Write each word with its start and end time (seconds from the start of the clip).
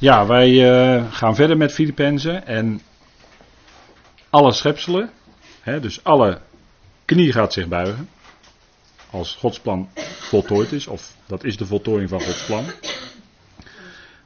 Ja, 0.00 0.26
wij 0.26 0.70
eh, 0.70 1.12
gaan 1.12 1.34
verder 1.34 1.56
met 1.56 1.72
Filippenzen 1.72 2.46
en 2.46 2.80
alle 4.30 4.52
schepselen, 4.52 5.10
hè, 5.60 5.80
dus 5.80 6.04
alle 6.04 6.40
knie 7.04 7.32
gaat 7.32 7.52
zich 7.52 7.68
buigen. 7.68 8.08
Als 9.10 9.34
Gods 9.34 9.60
plan 9.60 9.88
voltooid 10.20 10.72
is, 10.72 10.86
of 10.86 11.14
dat 11.26 11.44
is 11.44 11.56
de 11.56 11.66
voltooiing 11.66 12.08
van 12.08 12.20
Gods 12.20 12.44
plan. 12.44 12.64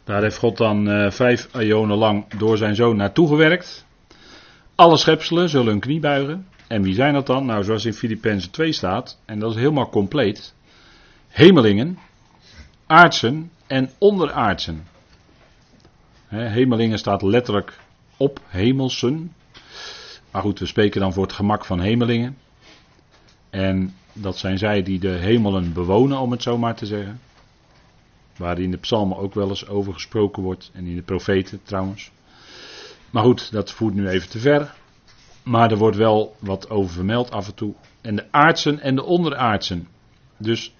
Daar 0.05 0.23
heeft 0.23 0.37
God 0.37 0.57
dan 0.57 0.89
uh, 0.89 1.11
vijf 1.11 1.49
eonen 1.53 1.97
lang 1.97 2.29
door 2.39 2.57
zijn 2.57 2.75
zoon 2.75 2.97
naartoe 2.97 3.29
gewerkt. 3.29 3.87
Alle 4.75 4.97
schepselen 4.97 5.49
zullen 5.49 5.67
hun 5.67 5.81
knie 5.81 6.01
buigen. 6.01 6.49
En 6.67 6.83
wie 6.83 6.95
zijn 6.95 7.15
dat 7.15 7.27
dan? 7.27 7.47
Nou, 7.47 7.65
zoals 7.65 7.85
in 7.85 7.95
Filippenzen 7.95 8.51
2 8.51 8.73
staat, 8.73 9.19
en 9.25 9.39
dat 9.39 9.51
is 9.51 9.57
helemaal 9.57 9.89
compleet. 9.89 10.55
Hemelingen, 11.29 11.99
aardsen 12.87 13.51
en 13.67 13.91
onderaardsen. 13.99 14.93
Hemelingen 16.29 16.99
staat 16.99 17.23
letterlijk 17.23 17.79
op 18.17 18.41
hemelsen. 18.47 19.33
Maar 20.31 20.43
goed, 20.43 20.59
we 20.59 20.67
spreken 20.67 21.01
dan 21.01 21.13
voor 21.13 21.23
het 21.23 21.33
gemak 21.33 21.65
van 21.65 21.81
hemelingen. 21.81 22.37
En 23.51 23.95
dat 24.13 24.39
zijn 24.39 24.59
zij 24.59 24.83
die 24.83 24.99
de 24.99 25.09
hemelen 25.09 25.73
bewonen, 25.73 26.19
om 26.19 26.31
het 26.31 26.43
zo 26.43 26.59
maar 26.59 26.75
te 26.75 26.87
zeggen. 26.87 27.21
Waar 28.37 28.59
in 28.59 28.71
de 28.71 28.77
psalmen 28.77 29.17
ook 29.17 29.35
wel 29.35 29.49
eens 29.49 29.69
over 29.69 29.93
gesproken 29.93 30.43
wordt. 30.43 30.71
En 30.75 30.87
in 30.87 30.95
de 30.95 31.03
profeten 31.03 31.61
trouwens. 31.63 32.11
Maar 33.11 33.23
goed, 33.23 33.53
dat 33.53 33.71
voert 33.71 33.95
nu 33.95 34.09
even 34.09 34.29
te 34.29 34.39
ver. 34.39 34.75
Maar 35.43 35.71
er 35.71 35.77
wordt 35.77 35.97
wel 35.97 36.37
wat 36.39 36.71
over 36.71 36.95
vermeld 36.95 37.31
af 37.31 37.47
en 37.47 37.55
toe. 37.55 37.75
En 38.01 38.17
de 38.17 38.27
aardsen 38.31 38.81
en 38.81 38.95
de 38.95 39.05
onderaardsen. 39.05 39.89
Dus 40.37 40.75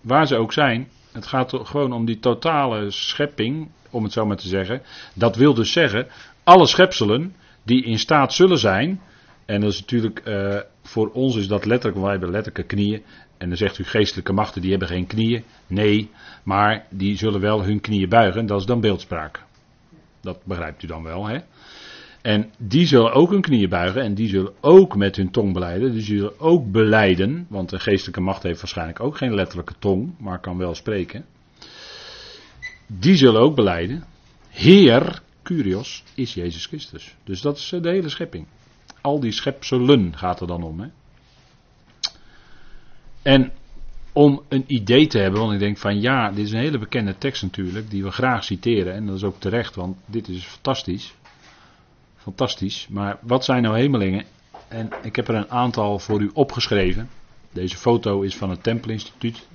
waar 0.00 0.26
ze 0.26 0.36
ook 0.36 0.52
zijn, 0.52 0.88
het 1.16 1.26
gaat 1.26 1.52
gewoon 1.62 1.92
om 1.92 2.04
die 2.04 2.18
totale 2.18 2.90
schepping, 2.90 3.68
om 3.90 4.02
het 4.02 4.12
zo 4.12 4.26
maar 4.26 4.36
te 4.36 4.48
zeggen. 4.48 4.82
Dat 5.14 5.36
wil 5.36 5.54
dus 5.54 5.72
zeggen, 5.72 6.06
alle 6.44 6.66
schepselen 6.66 7.34
die 7.62 7.84
in 7.84 7.98
staat 7.98 8.32
zullen 8.32 8.58
zijn. 8.58 9.00
En 9.44 9.60
dat 9.60 9.72
is 9.72 9.80
natuurlijk, 9.80 10.22
uh, 10.24 10.56
voor 10.82 11.10
ons 11.12 11.36
is 11.36 11.48
dat 11.48 11.64
letterlijk, 11.64 12.02
wij 12.02 12.10
hebben 12.10 12.30
letterlijke 12.30 12.74
knieën. 12.74 13.02
En 13.38 13.48
dan 13.48 13.56
zegt 13.56 13.78
u 13.78 13.84
geestelijke 13.84 14.32
machten, 14.32 14.60
die 14.60 14.70
hebben 14.70 14.88
geen 14.88 15.06
knieën. 15.06 15.44
Nee, 15.66 16.10
maar 16.42 16.86
die 16.90 17.16
zullen 17.16 17.40
wel 17.40 17.64
hun 17.64 17.80
knieën 17.80 18.08
buigen. 18.08 18.46
Dat 18.46 18.60
is 18.60 18.66
dan 18.66 18.80
beeldspraak. 18.80 19.42
Dat 20.20 20.38
begrijpt 20.44 20.82
u 20.82 20.86
dan 20.86 21.02
wel, 21.02 21.26
hè? 21.26 21.38
En 22.26 22.50
die 22.58 22.86
zullen 22.86 23.12
ook 23.12 23.30
hun 23.30 23.40
knieën 23.40 23.68
buigen 23.68 24.02
en 24.02 24.14
die 24.14 24.28
zullen 24.28 24.52
ook 24.60 24.96
met 24.96 25.16
hun 25.16 25.30
tong 25.30 25.52
beleiden. 25.52 25.92
Die 25.92 26.02
zullen 26.02 26.40
ook 26.40 26.70
beleiden, 26.70 27.46
want 27.48 27.70
de 27.70 27.78
geestelijke 27.78 28.20
macht 28.20 28.42
heeft 28.42 28.60
waarschijnlijk 28.60 29.00
ook 29.00 29.16
geen 29.16 29.34
letterlijke 29.34 29.74
tong, 29.78 30.18
maar 30.18 30.40
kan 30.40 30.58
wel 30.58 30.74
spreken. 30.74 31.24
Die 32.86 33.16
zullen 33.16 33.40
ook 33.40 33.54
beleiden. 33.54 34.04
Heer, 34.48 35.22
Curios, 35.42 36.04
is 36.14 36.34
Jezus 36.34 36.66
Christus. 36.66 37.14
Dus 37.24 37.40
dat 37.40 37.56
is 37.56 37.72
eh, 37.72 37.82
de 37.82 37.88
hele 37.88 38.08
schepping. 38.08 38.46
Al 39.00 39.20
die 39.20 39.32
schepselen 39.32 40.16
gaat 40.16 40.40
er 40.40 40.46
dan 40.46 40.62
om. 40.62 40.80
Hè? 40.80 40.88
En 43.22 43.52
om 44.12 44.42
een 44.48 44.64
idee 44.66 45.06
te 45.06 45.18
hebben, 45.18 45.40
want 45.40 45.52
ik 45.52 45.58
denk 45.58 45.78
van 45.78 46.00
ja, 46.00 46.30
dit 46.30 46.46
is 46.46 46.52
een 46.52 46.58
hele 46.58 46.78
bekende 46.78 47.18
tekst 47.18 47.42
natuurlijk, 47.42 47.90
die 47.90 48.02
we 48.02 48.10
graag 48.10 48.44
citeren. 48.44 48.94
En 48.94 49.06
dat 49.06 49.16
is 49.16 49.24
ook 49.24 49.40
terecht, 49.40 49.74
want 49.74 49.96
dit 50.06 50.28
is 50.28 50.44
fantastisch. 50.44 51.14
Fantastisch. 52.26 52.86
Maar 52.88 53.18
wat 53.22 53.44
zijn 53.44 53.62
nou 53.62 53.76
hemelingen? 53.76 54.24
En 54.68 54.88
ik 55.02 55.16
heb 55.16 55.28
er 55.28 55.34
een 55.34 55.50
aantal 55.50 55.98
voor 55.98 56.20
u 56.20 56.30
opgeschreven. 56.34 57.08
Deze 57.52 57.76
foto 57.76 58.20
is 58.20 58.36
van 58.36 58.50
het 58.50 58.62
Tempelinstituut. 58.62 59.46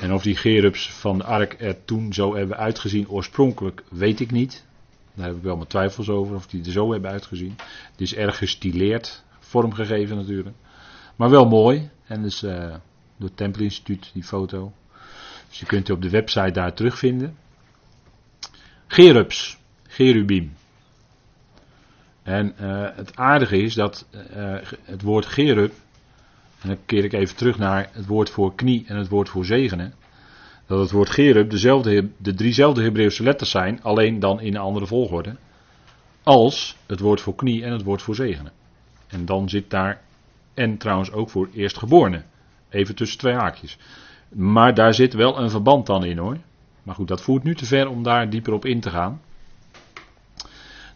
En 0.00 0.12
of 0.12 0.22
die 0.22 0.36
gerubs 0.36 0.90
van 0.90 1.18
de 1.18 1.24
ark 1.24 1.56
er 1.60 1.84
toen 1.84 2.12
zo 2.12 2.34
hebben 2.34 2.56
uitgezien 2.56 3.08
oorspronkelijk, 3.08 3.82
weet 3.90 4.20
ik 4.20 4.30
niet. 4.30 4.64
Daar 5.14 5.26
heb 5.26 5.36
ik 5.36 5.42
wel 5.42 5.56
mijn 5.56 5.68
twijfels 5.68 6.08
over 6.08 6.34
of 6.36 6.46
die 6.46 6.64
er 6.64 6.72
zo 6.72 6.92
hebben 6.92 7.10
uitgezien. 7.10 7.54
Het 7.90 8.00
is 8.00 8.14
erg 8.14 8.38
gestileerd, 8.38 9.24
vormgegeven 9.38 10.16
natuurlijk. 10.16 10.56
Maar 11.16 11.30
wel 11.30 11.46
mooi. 11.46 11.90
En 12.06 12.22
dus 12.22 12.42
uh, 12.42 12.52
door 13.16 13.28
het 13.28 13.36
Tempelinstituut, 13.36 14.10
die 14.12 14.24
foto. 14.24 14.72
Dus 15.48 15.58
je 15.58 15.66
kunt 15.66 15.88
u 15.88 15.92
op 15.92 16.02
de 16.02 16.10
website 16.10 16.50
daar 16.50 16.74
terugvinden. 16.74 17.36
Gerubs, 18.86 19.58
Gerubim. 19.88 20.52
En 22.24 22.54
uh, 22.60 22.86
het 22.94 23.16
aardige 23.16 23.56
is 23.56 23.74
dat 23.74 24.06
uh, 24.10 24.20
het 24.84 25.02
woord 25.02 25.26
gerub, 25.26 25.72
en 26.60 26.68
dan 26.68 26.78
keer 26.86 27.04
ik 27.04 27.12
even 27.12 27.36
terug 27.36 27.58
naar 27.58 27.88
het 27.92 28.06
woord 28.06 28.30
voor 28.30 28.54
knie 28.54 28.84
en 28.86 28.96
het 28.96 29.08
woord 29.08 29.28
voor 29.28 29.44
zegenen, 29.44 29.94
dat 30.66 30.78
het 30.78 30.90
woord 30.90 31.10
gerub 31.10 31.50
dezelfde, 31.50 32.08
de 32.16 32.34
driezelfde 32.34 32.82
Hebreeuwse 32.82 33.22
letters 33.22 33.50
zijn, 33.50 33.82
alleen 33.82 34.18
dan 34.18 34.40
in 34.40 34.54
een 34.54 34.60
andere 34.60 34.86
volgorde, 34.86 35.36
als 36.22 36.76
het 36.86 37.00
woord 37.00 37.20
voor 37.20 37.34
knie 37.34 37.64
en 37.64 37.72
het 37.72 37.82
woord 37.82 38.02
voor 38.02 38.14
zegenen. 38.14 38.52
En 39.06 39.24
dan 39.24 39.48
zit 39.48 39.70
daar, 39.70 40.00
en 40.54 40.78
trouwens 40.78 41.12
ook 41.12 41.30
voor 41.30 41.48
eerstgeborene, 41.52 42.22
even 42.68 42.94
tussen 42.94 43.18
twee 43.18 43.34
haakjes. 43.34 43.78
Maar 44.28 44.74
daar 44.74 44.94
zit 44.94 45.14
wel 45.14 45.38
een 45.38 45.50
verband 45.50 45.86
dan 45.86 46.04
in 46.04 46.18
hoor. 46.18 46.38
Maar 46.82 46.94
goed, 46.94 47.08
dat 47.08 47.22
voert 47.22 47.42
nu 47.42 47.54
te 47.54 47.66
ver 47.66 47.88
om 47.88 48.02
daar 48.02 48.30
dieper 48.30 48.52
op 48.52 48.64
in 48.64 48.80
te 48.80 48.90
gaan. 48.90 49.20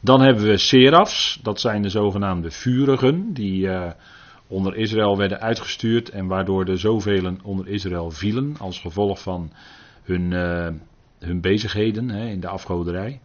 Dan 0.01 0.21
hebben 0.21 0.45
we 0.45 0.57
serafs, 0.57 1.39
dat 1.43 1.61
zijn 1.61 1.83
de 1.83 1.89
zogenaamde 1.89 2.51
vurigen, 2.51 3.33
die 3.33 3.67
uh, 3.67 3.91
onder 4.47 4.77
Israël 4.77 5.17
werden 5.17 5.41
uitgestuurd 5.41 6.09
en 6.09 6.27
waardoor 6.27 6.65
er 6.65 6.79
zoveel 6.79 7.37
onder 7.43 7.69
Israël 7.69 8.11
vielen 8.11 8.57
als 8.59 8.79
gevolg 8.81 9.23
van 9.23 9.53
hun, 10.03 10.31
uh, 10.31 10.69
hun 11.19 11.41
bezigheden 11.41 12.09
hè, 12.09 12.27
in 12.27 12.41
de 12.41 12.49
afgoderij. 12.49 13.21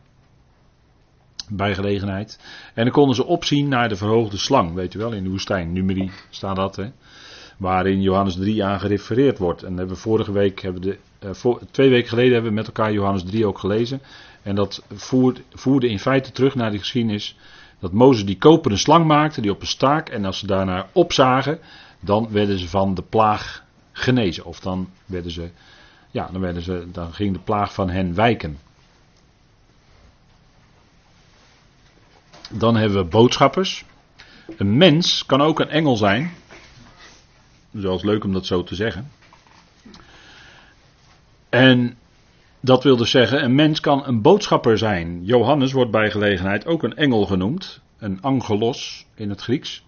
Bij 1.50 1.74
gelegenheid. 1.74 2.40
En 2.74 2.84
dan 2.84 2.94
konden 2.94 3.16
ze 3.16 3.26
opzien 3.26 3.68
naar 3.68 3.90
de 3.90 3.96
verhoogde 3.96 4.38
slang, 4.38 4.74
weet 4.74 4.94
u 4.94 5.00
wel, 5.00 5.14
in 5.14 5.24
de 5.24 5.30
woestijn. 5.30 5.74
Numeri 5.74 6.12
staat 6.30 6.56
dat, 6.56 6.76
hè, 6.76 6.92
waarin 7.58 8.02
Johannes 8.02 8.36
3 8.36 8.64
aan 8.64 8.80
gerefereerd 8.80 9.38
wordt. 9.38 9.64
En 9.64 9.78
hebben 9.78 9.98
vorige 9.98 10.32
week, 10.32 10.62
hebben 10.62 10.82
de, 10.82 10.98
voor, 11.32 11.62
twee 11.72 11.90
weken 11.90 12.10
geleden 12.10 12.34
hebben 12.34 12.50
we 12.50 12.58
met 12.58 12.68
elkaar 12.68 12.94
Johannes 12.94 13.24
3 13.24 13.46
ook 13.46 13.60
gelezen. 13.60 14.02
En 14.44 14.56
dat 14.56 14.84
voerde 15.54 15.90
in 15.90 16.00
feite 16.00 16.32
terug 16.32 16.56
naar 16.56 16.72
de 16.72 16.78
geschiedenis 16.78 17.38
dat 17.80 17.92
Mozes 17.92 18.26
die 18.26 18.38
koperen 18.38 18.78
slang 18.78 19.06
maakte, 19.06 19.42
die 19.42 19.52
op 19.52 19.62
een 19.62 19.68
staak, 19.68 20.10
en 20.10 20.26
als 20.26 20.40
ze 20.40 20.48
daarnaar 20.48 20.88
opzagen, 20.92 21.60
dan 22.00 22.32
werden 22.32 22.60
ze 22.60 22.70
van 22.70 22.94
de 22.94 23.02
plaag 23.02 23.64
genezen. 23.92 24.46
Of 24.46 24.60
dan 24.60 24.90
werden 25.06 25.32
ze, 25.32 25.50
ja, 26.12 26.30
dan, 26.32 26.42
werden 26.42 26.62
ze, 26.62 26.88
dan 26.92 27.14
ging 27.14 27.34
de 27.34 27.40
plaag 27.40 27.74
van 27.74 27.90
hen 27.90 28.16
wijken. 28.16 28.58
Dan 32.50 32.76
hebben 32.76 32.98
we 32.98 33.10
boodschappers. 33.10 33.86
Een 34.58 34.78
mens 34.78 35.26
kan 35.26 35.42
ook 35.42 35.60
een 35.60 35.70
engel 35.70 35.96
zijn. 35.96 36.32
Zoals 37.74 38.04
leuk 38.04 38.24
om 38.24 38.34
dat 38.34 38.46
zo 38.46 38.64
te 38.64 38.76
zeggen. 38.76 39.12
En 41.50 41.98
dat 42.64 42.84
wil 42.84 42.98
dus 42.98 43.12
zeggen, 43.12 43.44
een 43.44 43.56
mens 43.56 43.80
kan 43.80 44.08
een 44.08 44.22
boodschapper 44.22 44.78
zijn. 44.78 45.26
Johannes 45.26 45.72
wordt 45.72 45.92
bij 45.92 46.12
gelegenheid 46.12 46.66
ook 46.66 46.84
een 46.84 46.96
engel 46.96 47.26
genoemd, 47.26 47.82
een 47.98 48.22
angelos 48.22 49.06
in 49.16 49.30
het 49.30 49.42
Grieks. 49.42 49.86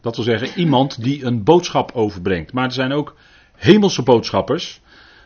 Dat 0.00 0.16
wil 0.16 0.24
zeggen, 0.24 0.60
iemand 0.60 1.02
die 1.02 1.24
een 1.24 1.44
boodschap 1.44 1.92
overbrengt. 1.92 2.52
Maar 2.52 2.64
er 2.64 2.72
zijn 2.72 2.92
ook 2.92 3.16
hemelse 3.56 4.02
boodschappers. 4.02 4.80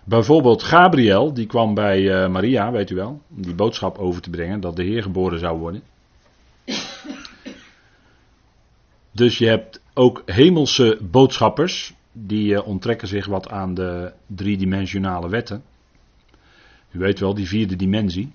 Bijvoorbeeld 0.05 0.63
Gabriel, 0.63 1.35
die 1.35 1.47
kwam 1.47 1.75
bij 1.75 2.01
uh, 2.01 2.29
Maria, 2.29 2.71
weet 2.71 2.91
u 2.91 2.95
wel, 2.95 3.21
om 3.37 3.43
die 3.43 3.55
boodschap 3.55 3.99
over 3.99 4.23
te 4.23 4.31
brengen 4.31 4.61
dat 4.61 4.77
de 4.77 4.85
Heer 4.85 5.03
geboren 5.03 5.39
zou 5.39 5.59
worden. 5.59 5.83
Dus 9.13 9.39
je 9.39 9.47
hebt 9.47 9.83
ook 9.95 10.23
hemelse 10.27 10.99
boodschappers, 11.11 11.95
die 12.13 12.53
uh, 12.53 12.67
onttrekken 12.67 13.09
zich 13.09 13.27
wat 13.27 13.49
aan 13.49 13.75
de 13.75 14.13
driedimensionale 14.27 15.29
wetten. 15.29 15.63
U 16.91 16.99
weet 16.99 17.21
wel, 17.21 17.35
die 17.35 17.49
vierde 17.49 17.77
dimensie. 17.77 18.33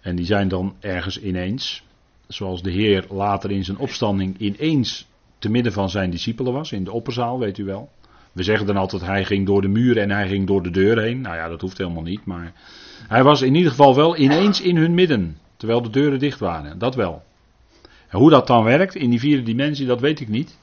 En 0.00 0.16
die 0.16 0.26
zijn 0.26 0.48
dan 0.48 0.74
ergens 0.80 1.20
ineens. 1.20 1.82
Zoals 2.28 2.62
de 2.62 2.70
Heer 2.70 3.04
later 3.08 3.50
in 3.50 3.64
zijn 3.64 3.78
opstanding 3.78 4.38
ineens 4.38 5.08
te 5.38 5.50
midden 5.50 5.72
van 5.72 5.90
zijn 5.90 6.10
discipelen 6.10 6.52
was, 6.52 6.72
in 6.72 6.84
de 6.84 6.92
opperzaal, 6.92 7.38
weet 7.38 7.58
u 7.58 7.64
wel. 7.64 7.90
We 8.32 8.42
zeggen 8.42 8.66
dan 8.66 8.76
altijd, 8.76 9.02
hij 9.02 9.24
ging 9.24 9.46
door 9.46 9.62
de 9.62 9.68
muren 9.68 10.02
en 10.02 10.10
hij 10.10 10.28
ging 10.28 10.46
door 10.46 10.62
de 10.62 10.70
deur 10.70 11.02
heen. 11.02 11.20
Nou 11.20 11.36
ja, 11.36 11.48
dat 11.48 11.60
hoeft 11.60 11.78
helemaal 11.78 12.02
niet, 12.02 12.24
maar 12.24 12.52
hij 13.08 13.22
was 13.22 13.42
in 13.42 13.54
ieder 13.54 13.70
geval 13.70 13.96
wel 13.96 14.16
ineens 14.16 14.60
in 14.60 14.76
hun 14.76 14.94
midden, 14.94 15.38
terwijl 15.56 15.82
de 15.82 15.90
deuren 15.90 16.18
dicht 16.18 16.38
waren. 16.38 16.78
Dat 16.78 16.94
wel. 16.94 17.22
En 18.08 18.18
hoe 18.18 18.30
dat 18.30 18.46
dan 18.46 18.64
werkt 18.64 18.94
in 18.94 19.10
die 19.10 19.20
vierde 19.20 19.42
dimensie, 19.42 19.86
dat 19.86 20.00
weet 20.00 20.20
ik 20.20 20.28
niet. 20.28 20.58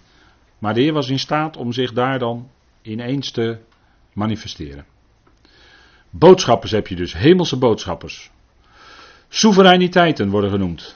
Maar 0.60 0.74
de 0.74 0.82
Heer 0.82 0.94
was 0.94 1.10
in 1.10 1.20
staat 1.20 1.58
om 1.58 1.72
zich 1.72 1.94
daar 1.94 2.20
dan 2.20 2.50
ineens 2.82 3.32
te 3.32 3.58
manifesteren. 4.14 4.86
Boodschappers 6.18 6.72
heb 6.72 6.88
je 6.88 6.96
dus, 6.96 7.14
hemelse 7.14 7.58
boodschappers. 7.58 8.32
Soevereiniteiten 9.30 10.30
worden 10.30 10.50
genoemd. 10.50 10.96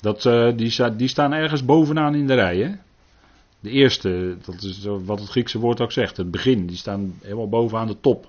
Dat, 0.00 0.24
uh, 0.24 0.56
die, 0.56 0.96
die, 0.96 1.08
staan 1.08 1.32
ergens 1.32 1.64
bovenaan 1.64 2.14
in 2.14 2.26
de 2.26 2.34
rij. 2.34 2.56
Hè? 2.56 2.70
De 3.60 3.70
eerste, 3.70 4.36
dat 4.44 4.62
is 4.62 4.84
wat 4.84 5.20
het 5.20 5.28
Griekse 5.28 5.58
woord 5.58 5.80
ook 5.80 5.92
zegt, 5.92 6.16
het 6.16 6.30
begin, 6.30 6.66
die 6.66 6.76
staan 6.76 7.18
helemaal 7.22 7.48
bovenaan 7.48 7.86
de 7.86 8.00
top. 8.00 8.28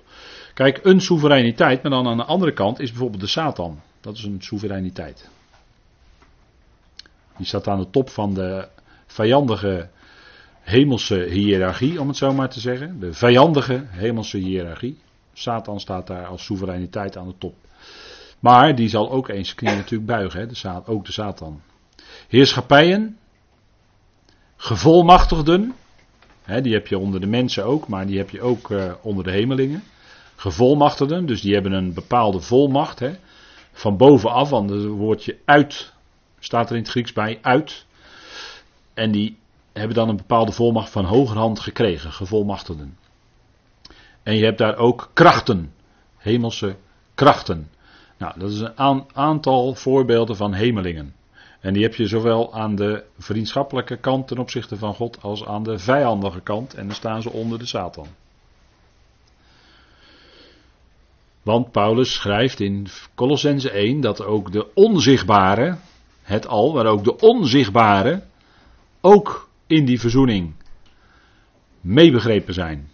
Kijk, 0.54 0.80
een 0.82 1.00
soevereiniteit, 1.00 1.82
maar 1.82 1.90
dan 1.90 2.06
aan 2.06 2.16
de 2.16 2.24
andere 2.24 2.52
kant 2.52 2.80
is 2.80 2.90
bijvoorbeeld 2.90 3.20
de 3.20 3.26
Satan. 3.26 3.80
Dat 4.00 4.16
is 4.16 4.24
een 4.24 4.42
soevereiniteit. 4.42 5.28
Die 7.36 7.46
staat 7.46 7.68
aan 7.68 7.78
de 7.78 7.90
top 7.90 8.10
van 8.10 8.34
de 8.34 8.68
vijandige 9.06 9.88
hemelse 10.60 11.16
hiërarchie, 11.16 12.00
om 12.00 12.08
het 12.08 12.16
zo 12.16 12.32
maar 12.32 12.50
te 12.50 12.60
zeggen. 12.60 13.00
De 13.00 13.12
vijandige 13.12 13.84
hemelse 13.86 14.38
hiërarchie. 14.38 14.98
Satan 15.32 15.80
staat 15.80 16.06
daar 16.06 16.26
als 16.26 16.44
soevereiniteit 16.44 17.16
aan 17.16 17.28
de 17.28 17.38
top. 17.38 17.54
Maar 18.38 18.74
die 18.74 18.88
zal 18.88 19.10
ook 19.10 19.28
eens 19.28 19.54
knie 19.54 19.74
natuurlijk 19.74 20.06
buigen, 20.06 20.40
hè? 20.40 20.46
De, 20.46 20.82
ook 20.86 21.04
de 21.04 21.12
Satan. 21.12 21.60
Heerschappijen, 22.28 23.18
gevolmachtigden, 24.56 25.74
hè, 26.42 26.60
die 26.60 26.72
heb 26.72 26.86
je 26.86 26.98
onder 26.98 27.20
de 27.20 27.26
mensen 27.26 27.64
ook, 27.64 27.88
maar 27.88 28.06
die 28.06 28.18
heb 28.18 28.30
je 28.30 28.42
ook 28.42 28.70
uh, 28.70 28.92
onder 29.02 29.24
de 29.24 29.30
hemelingen. 29.30 29.82
Gevolmachtigden, 30.36 31.26
dus 31.26 31.40
die 31.40 31.54
hebben 31.54 31.72
een 31.72 31.94
bepaalde 31.94 32.40
volmacht. 32.40 32.98
Hè? 32.98 33.10
Van 33.72 33.96
bovenaf, 33.96 34.50
want 34.50 34.70
het 34.70 34.84
woordje 34.84 35.38
uit 35.44 35.92
staat 36.38 36.70
er 36.70 36.76
in 36.76 36.82
het 36.82 36.90
Grieks 36.90 37.12
bij, 37.12 37.38
uit. 37.42 37.86
En 38.94 39.10
die 39.10 39.38
hebben 39.72 39.96
dan 39.96 40.08
een 40.08 40.16
bepaalde 40.16 40.52
volmacht 40.52 40.90
van 40.90 41.04
hogerhand 41.04 41.60
gekregen, 41.60 42.12
gevolmachtigden. 42.12 42.96
En 44.22 44.36
je 44.36 44.44
hebt 44.44 44.58
daar 44.58 44.76
ook 44.76 45.10
krachten, 45.12 45.72
hemelse 46.16 46.76
krachten. 47.14 47.70
Nou, 48.18 48.38
dat 48.38 48.50
is 48.50 48.60
een 48.60 49.04
aantal 49.12 49.74
voorbeelden 49.74 50.36
van 50.36 50.52
hemelingen. 50.52 51.14
En 51.60 51.72
die 51.72 51.82
heb 51.82 51.94
je 51.94 52.06
zowel 52.06 52.54
aan 52.54 52.74
de 52.74 53.04
vriendschappelijke 53.18 53.96
kant 53.96 54.28
ten 54.28 54.38
opzichte 54.38 54.76
van 54.76 54.94
God 54.94 55.22
als 55.22 55.44
aan 55.44 55.62
de 55.62 55.78
vijandige 55.78 56.40
kant. 56.40 56.74
En 56.74 56.86
dan 56.86 56.94
staan 56.96 57.22
ze 57.22 57.30
onder 57.30 57.58
de 57.58 57.66
Satan. 57.66 58.06
Want 61.42 61.70
Paulus 61.70 62.12
schrijft 62.12 62.60
in 62.60 62.86
Colossense 63.14 63.70
1 63.70 64.00
dat 64.00 64.24
ook 64.24 64.52
de 64.52 64.74
onzichtbare, 64.74 65.76
het 66.22 66.46
al, 66.46 66.72
maar 66.72 66.86
ook 66.86 67.04
de 67.04 67.16
onzichtbare, 67.16 68.22
ook 69.00 69.48
in 69.66 69.84
die 69.84 70.00
verzoening 70.00 70.54
meebegrepen 71.80 72.54
zijn. 72.54 72.90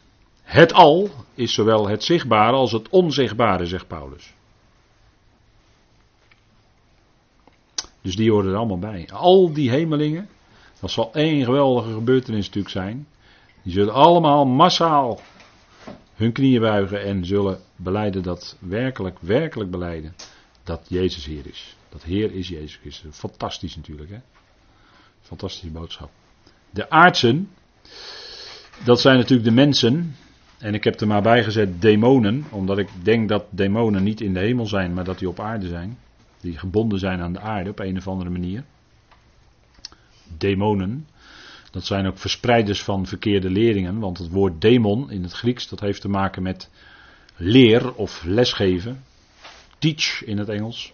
Het 0.47 0.73
al 0.73 1.11
is 1.35 1.55
zowel 1.55 1.89
het 1.89 2.05
zichtbare 2.05 2.57
als 2.57 2.73
het 2.73 2.89
onzichtbare, 2.89 3.67
zegt 3.67 3.87
Paulus. 3.87 4.35
Dus 8.03 8.17
die 8.17 8.31
horen 8.31 8.51
er 8.51 8.57
allemaal 8.57 8.79
bij. 8.79 9.09
Al 9.13 9.53
die 9.53 9.71
hemelingen, 9.71 10.29
dat 10.81 10.91
zal 10.91 11.13
één 11.13 11.45
geweldige 11.45 11.93
gebeurtenis 11.93 12.47
natuurlijk 12.47 12.75
zijn. 12.75 13.07
Die 13.63 13.73
zullen 13.73 13.95
allemaal 13.95 14.45
massaal 14.45 15.21
hun 16.15 16.33
knieën 16.33 16.61
buigen 16.61 17.03
en 17.03 17.25
zullen 17.25 17.61
beleiden 17.77 18.23
dat 18.23 18.57
werkelijk, 18.61 19.19
werkelijk 19.21 19.71
beleiden 19.71 20.15
dat 20.63 20.87
Jezus 20.89 21.25
Heer 21.25 21.47
is. 21.47 21.77
Dat 21.89 22.03
Heer 22.03 22.33
is 22.33 22.49
Jezus 22.49 22.77
Christus. 22.77 23.17
Fantastisch 23.17 23.77
natuurlijk, 23.77 24.11
hè? 24.11 24.19
Fantastische 25.21 25.71
boodschap. 25.71 26.11
De 26.71 26.91
aardsen, 26.91 27.51
dat 28.85 29.01
zijn 29.01 29.17
natuurlijk 29.17 29.49
de 29.49 29.55
mensen. 29.55 30.17
En 30.59 30.75
ik 30.75 30.85
heb 30.85 31.01
er 31.01 31.07
maar 31.07 31.23
bij 31.23 31.45
gezet 31.45 31.83
demonen, 31.83 32.45
omdat 32.51 32.79
ik 32.79 32.89
denk 33.03 33.29
dat 33.29 33.45
demonen 33.51 34.03
niet 34.03 34.21
in 34.21 34.33
de 34.33 34.41
hemel 34.41 34.67
zijn, 34.67 34.95
maar 34.95 35.05
dat 35.05 35.19
die 35.19 35.29
op 35.29 35.41
aarde 35.41 35.69
zijn. 35.69 35.99
Die 36.41 36.59
gebonden 36.59 36.99
zijn 36.99 37.21
aan 37.21 37.33
de 37.33 37.41
aarde 37.41 37.71
op 37.71 37.79
een 37.79 37.97
of 37.97 38.09
andere 38.09 38.31
manier. 38.31 38.65
Demonen. 40.39 41.07
Dat 41.71 41.85
zijn 41.85 42.07
ook 42.07 42.19
verspreiders 42.19 42.83
van 42.83 43.07
verkeerde 43.07 43.51
leringen, 43.51 43.99
want 43.99 44.19
het 44.19 44.29
woord 44.31 44.61
demon 44.61 45.11
in 45.11 45.23
het 45.23 45.33
Grieks 45.33 45.69
dat 45.69 45.81
heeft 45.81 46.01
te 46.01 46.09
maken 46.09 46.43
met 46.43 46.71
leer 47.37 47.95
of 47.95 48.25
lesgeven. 48.25 49.05
Teach 49.79 50.25
in 50.25 50.39
het 50.39 50.49
Engels. 50.49 50.93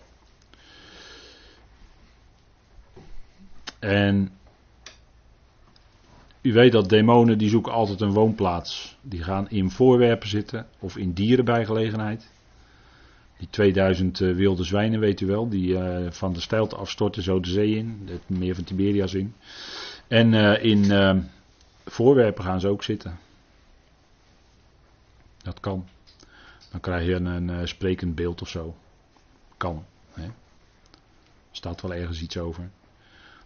En 3.78 4.30
u 6.42 6.52
weet 6.52 6.72
dat 6.72 6.88
demonen 6.88 7.38
die 7.38 7.48
zoeken 7.48 7.72
altijd 7.72 8.00
een 8.00 8.12
woonplaats. 8.12 8.96
Die 9.00 9.22
gaan 9.22 9.50
in 9.50 9.70
voorwerpen 9.70 10.28
zitten 10.28 10.66
of 10.78 10.96
in 10.96 11.12
dieren 11.12 11.44
bij 11.44 11.64
gelegenheid. 11.64 12.30
Die 13.38 13.48
2000 13.50 14.20
uh, 14.20 14.30
eh, 14.30 14.36
wilde 14.36 14.64
zwijnen, 14.64 15.00
weet 15.00 15.20
u 15.20 15.26
wel, 15.26 15.48
die 15.48 15.68
uh, 15.68 16.10
van 16.10 16.32
de 16.32 16.40
steilte 16.40 16.76
afstorten 16.76 17.22
zo 17.22 17.40
de 17.40 17.48
zee 17.48 17.76
in, 17.76 18.08
het 18.10 18.38
meer 18.38 18.54
van 18.54 18.64
Tiberias 18.64 19.14
in. 19.14 19.34
En 20.08 20.32
uh, 20.32 20.64
in 20.64 21.24
voorwerpen 21.84 22.44
gaan 22.44 22.60
ze 22.60 22.68
ook 22.68 22.82
zitten. 22.82 23.18
Dat 25.42 25.60
kan. 25.60 25.86
Dan 26.70 26.80
krijg 26.80 27.06
je 27.06 27.14
een, 27.14 27.48
een 27.48 27.68
sprekend 27.68 28.14
beeld 28.14 28.42
of 28.42 28.48
zo. 28.48 28.74
Kan. 29.56 29.84
Hè? 30.12 30.28
Staat 31.50 31.80
wel 31.80 31.94
ergens 31.94 32.22
iets 32.22 32.36
over. 32.36 32.70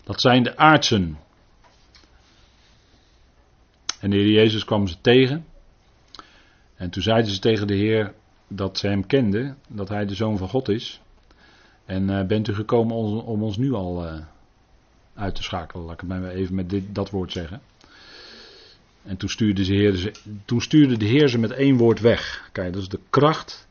Dat 0.04 0.20
zijn 0.20 0.42
de 0.42 0.56
aardsen. 0.56 1.18
En 4.00 4.10
de 4.10 4.16
Heer 4.16 4.32
Jezus 4.32 4.64
kwam 4.64 4.86
ze 4.86 5.00
tegen. 5.00 5.46
En 6.74 6.90
toen 6.90 7.02
zeiden 7.02 7.30
ze 7.30 7.38
tegen 7.38 7.66
de 7.66 7.74
Heer 7.74 8.14
dat 8.48 8.78
ze 8.78 8.86
hem 8.86 9.06
kenden, 9.06 9.56
dat 9.68 9.88
hij 9.88 10.06
de 10.06 10.14
Zoon 10.14 10.38
van 10.38 10.48
God 10.48 10.68
is. 10.68 11.00
En 11.84 12.08
uh, 12.08 12.26
bent 12.26 12.48
u 12.48 12.54
gekomen 12.54 12.96
om, 12.96 13.18
om 13.18 13.42
ons 13.42 13.56
nu 13.56 13.72
al 13.72 14.04
uh, 14.04 14.14
uit 15.14 15.34
te 15.34 15.42
schakelen, 15.42 15.84
laat 15.84 15.94
ik 15.94 16.00
het 16.00 16.08
maar 16.08 16.30
even 16.30 16.54
met 16.54 16.70
dit, 16.70 16.94
dat 16.94 17.10
woord 17.10 17.32
zeggen. 17.32 17.60
En 19.02 19.16
toen 19.16 19.28
stuurde, 19.28 19.64
de 19.64 19.74
heer, 19.74 20.12
toen 20.44 20.60
stuurde 20.60 20.96
de 20.96 21.04
Heer 21.04 21.28
ze 21.28 21.38
met 21.38 21.50
één 21.50 21.76
woord 21.76 22.00
weg. 22.00 22.48
Kijk, 22.52 22.72
dat 22.72 22.82
is 22.82 22.88
de 22.88 23.00
kracht 23.10 23.68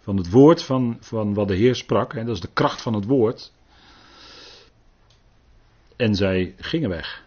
van 0.00 0.16
het 0.16 0.30
woord 0.30 0.62
van, 0.62 0.96
van 1.00 1.34
wat 1.34 1.48
de 1.48 1.54
Heer 1.54 1.74
sprak. 1.74 2.14
Dat 2.14 2.28
is 2.28 2.40
de 2.40 2.50
kracht 2.52 2.82
van 2.82 2.94
het 2.94 3.04
woord. 3.04 3.52
En 5.96 6.14
zij 6.14 6.54
gingen 6.58 6.88
weg. 6.88 7.22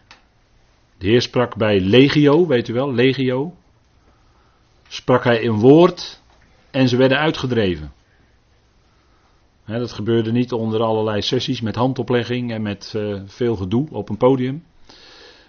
De 1.04 1.10
Heer 1.10 1.22
sprak 1.22 1.56
bij 1.56 1.80
legio, 1.80 2.48
weet 2.48 2.68
u 2.68 2.74
wel, 2.74 2.94
legio. 2.94 3.54
Sprak 4.88 5.24
hij 5.24 5.46
een 5.46 5.60
woord 5.60 6.22
en 6.72 6.88
ze 6.88 6.98
werden 6.98 7.18
uitgedreven. 7.18 7.94
dat 9.66 9.92
gebeurde 9.92 10.32
niet 10.32 10.52
onder 10.52 10.82
allerlei 10.82 11.22
sessies 11.22 11.62
met 11.62 11.76
handoplegging 11.76 12.52
en 12.52 12.62
met 12.62 12.94
uh, 12.96 13.22
veel 13.26 13.56
gedoe 13.56 13.88
op 13.92 14.10
een 14.10 14.18
podium. 14.18 14.64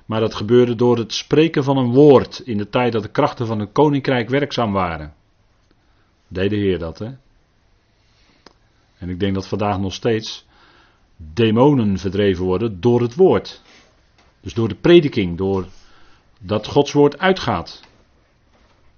Maar 0.07 0.21
dat 0.21 0.35
gebeurde 0.35 0.75
door 0.75 0.99
het 0.99 1.13
spreken 1.13 1.65
van 1.65 1.77
een 1.77 1.93
woord 1.93 2.39
in 2.39 2.57
de 2.57 2.69
tijd 2.69 2.93
dat 2.93 3.03
de 3.03 3.11
krachten 3.11 3.47
van 3.47 3.59
het 3.59 3.73
koninkrijk 3.73 4.29
werkzaam 4.29 4.73
waren. 4.73 5.15
Deed 6.29 6.51
de 6.51 6.57
Heer 6.57 6.79
dat, 6.79 6.99
hè? 6.99 7.11
En 8.99 9.09
ik 9.09 9.21
denk 9.21 9.35
dat 9.35 9.49
vandaag 9.49 9.79
nog 9.79 9.93
steeds 9.93 10.47
demonen 11.17 11.99
verdreven 11.99 12.45
worden 12.45 12.81
door 12.81 13.01
het 13.01 13.15
woord. 13.15 13.63
Dus 14.45 14.55
door 14.55 14.69
de 14.69 14.75
prediking, 14.75 15.39
door 15.39 15.67
dat 16.41 16.67
Gods 16.67 16.93
woord 16.93 17.19
uitgaat. 17.19 17.83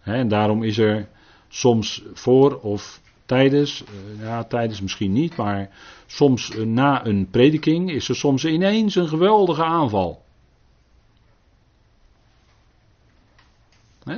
en 0.03 0.29
daarom 0.29 0.63
is 0.63 0.79
er 0.79 1.09
soms 1.49 2.03
voor 2.13 2.61
of 2.61 3.01
tijdens, 3.27 3.85
eh, 3.85 4.23
ja 4.23 4.45
tijdens 4.45 4.81
misschien 4.81 5.13
niet, 5.13 5.37
maar 5.37 5.71
soms 6.07 6.51
eh, 6.51 6.65
na 6.65 7.07
een 7.07 7.29
prediking 7.31 7.91
is 7.91 8.09
er 8.09 8.17
soms 8.17 8.45
ineens 8.45 8.95
een 8.95 9.09
geweldige 9.09 9.65
aanval. 9.65 10.25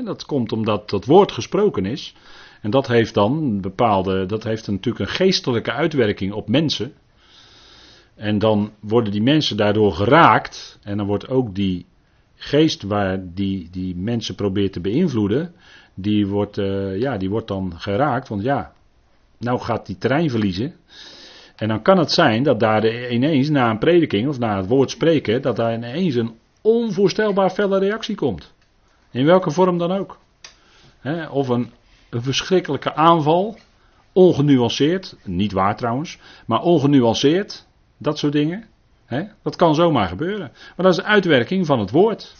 dat 0.04 0.24
komt 0.24 0.52
omdat 0.52 0.90
dat 0.90 1.04
woord 1.04 1.32
gesproken 1.32 1.86
is. 1.86 2.14
En 2.60 2.70
dat 2.70 2.86
heeft 2.86 3.14
dan 3.14 3.60
bepaalde, 3.60 4.26
dat 4.26 4.44
heeft 4.44 4.68
natuurlijk 4.68 5.10
een 5.10 5.16
geestelijke 5.16 5.72
uitwerking 5.72 6.32
op 6.32 6.48
mensen. 6.48 6.94
En 8.18 8.38
dan 8.38 8.72
worden 8.80 9.12
die 9.12 9.22
mensen 9.22 9.56
daardoor 9.56 9.92
geraakt. 9.92 10.78
En 10.82 10.96
dan 10.96 11.06
wordt 11.06 11.28
ook 11.28 11.54
die 11.54 11.86
geest 12.34 12.82
waar 12.82 13.18
die, 13.34 13.68
die 13.70 13.96
mensen 13.96 14.34
probeert 14.34 14.72
te 14.72 14.80
beïnvloeden, 14.80 15.54
die 15.94 16.26
wordt, 16.26 16.58
uh, 16.58 16.98
ja, 16.98 17.16
die 17.16 17.30
wordt 17.30 17.48
dan 17.48 17.72
geraakt. 17.76 18.28
Want 18.28 18.42
ja, 18.42 18.72
nou 19.38 19.60
gaat 19.60 19.86
die 19.86 19.98
terrein 19.98 20.30
verliezen. 20.30 20.74
En 21.56 21.68
dan 21.68 21.82
kan 21.82 21.98
het 21.98 22.12
zijn 22.12 22.42
dat 22.42 22.60
daar 22.60 23.10
ineens 23.10 23.48
na 23.48 23.70
een 23.70 23.78
prediking 23.78 24.28
of 24.28 24.38
na 24.38 24.56
het 24.56 24.66
woord 24.66 24.90
spreken, 24.90 25.42
dat 25.42 25.56
daar 25.56 25.74
ineens 25.74 26.14
een 26.14 26.34
onvoorstelbaar 26.62 27.50
felle 27.50 27.78
reactie 27.78 28.14
komt. 28.14 28.52
In 29.10 29.24
welke 29.24 29.50
vorm 29.50 29.78
dan 29.78 29.92
ook. 29.92 30.18
of 31.30 31.48
een, 31.48 31.70
een 32.10 32.22
verschrikkelijke 32.22 32.94
aanval, 32.94 33.58
ongenuanceerd, 34.12 35.16
niet 35.24 35.52
waar 35.52 35.76
trouwens, 35.76 36.18
maar 36.46 36.62
ongenuanceerd, 36.62 37.67
dat 37.98 38.18
soort 38.18 38.32
dingen. 38.32 38.64
dat 39.42 39.56
kan 39.56 39.74
zomaar 39.74 40.08
gebeuren. 40.08 40.50
Maar 40.76 40.86
dat 40.86 40.90
is 40.90 40.96
de 40.96 41.04
uitwerking 41.04 41.66
van 41.66 41.78
het 41.78 41.90
woord. 41.90 42.34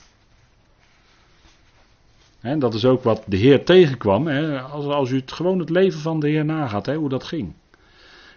En 2.40 2.58
dat 2.58 2.74
is 2.74 2.84
ook 2.84 3.02
wat 3.02 3.22
de 3.26 3.36
Heer 3.36 3.64
tegenkwam. 3.64 4.26
Hè, 4.26 4.60
als, 4.60 4.84
als 4.84 5.10
u 5.10 5.16
het 5.16 5.32
gewoon 5.32 5.58
het 5.58 5.70
leven 5.70 6.00
van 6.00 6.20
de 6.20 6.28
Heer 6.28 6.44
nagaat, 6.44 6.86
hè, 6.86 6.94
hoe 6.94 7.08
dat 7.08 7.24
ging. 7.24 7.54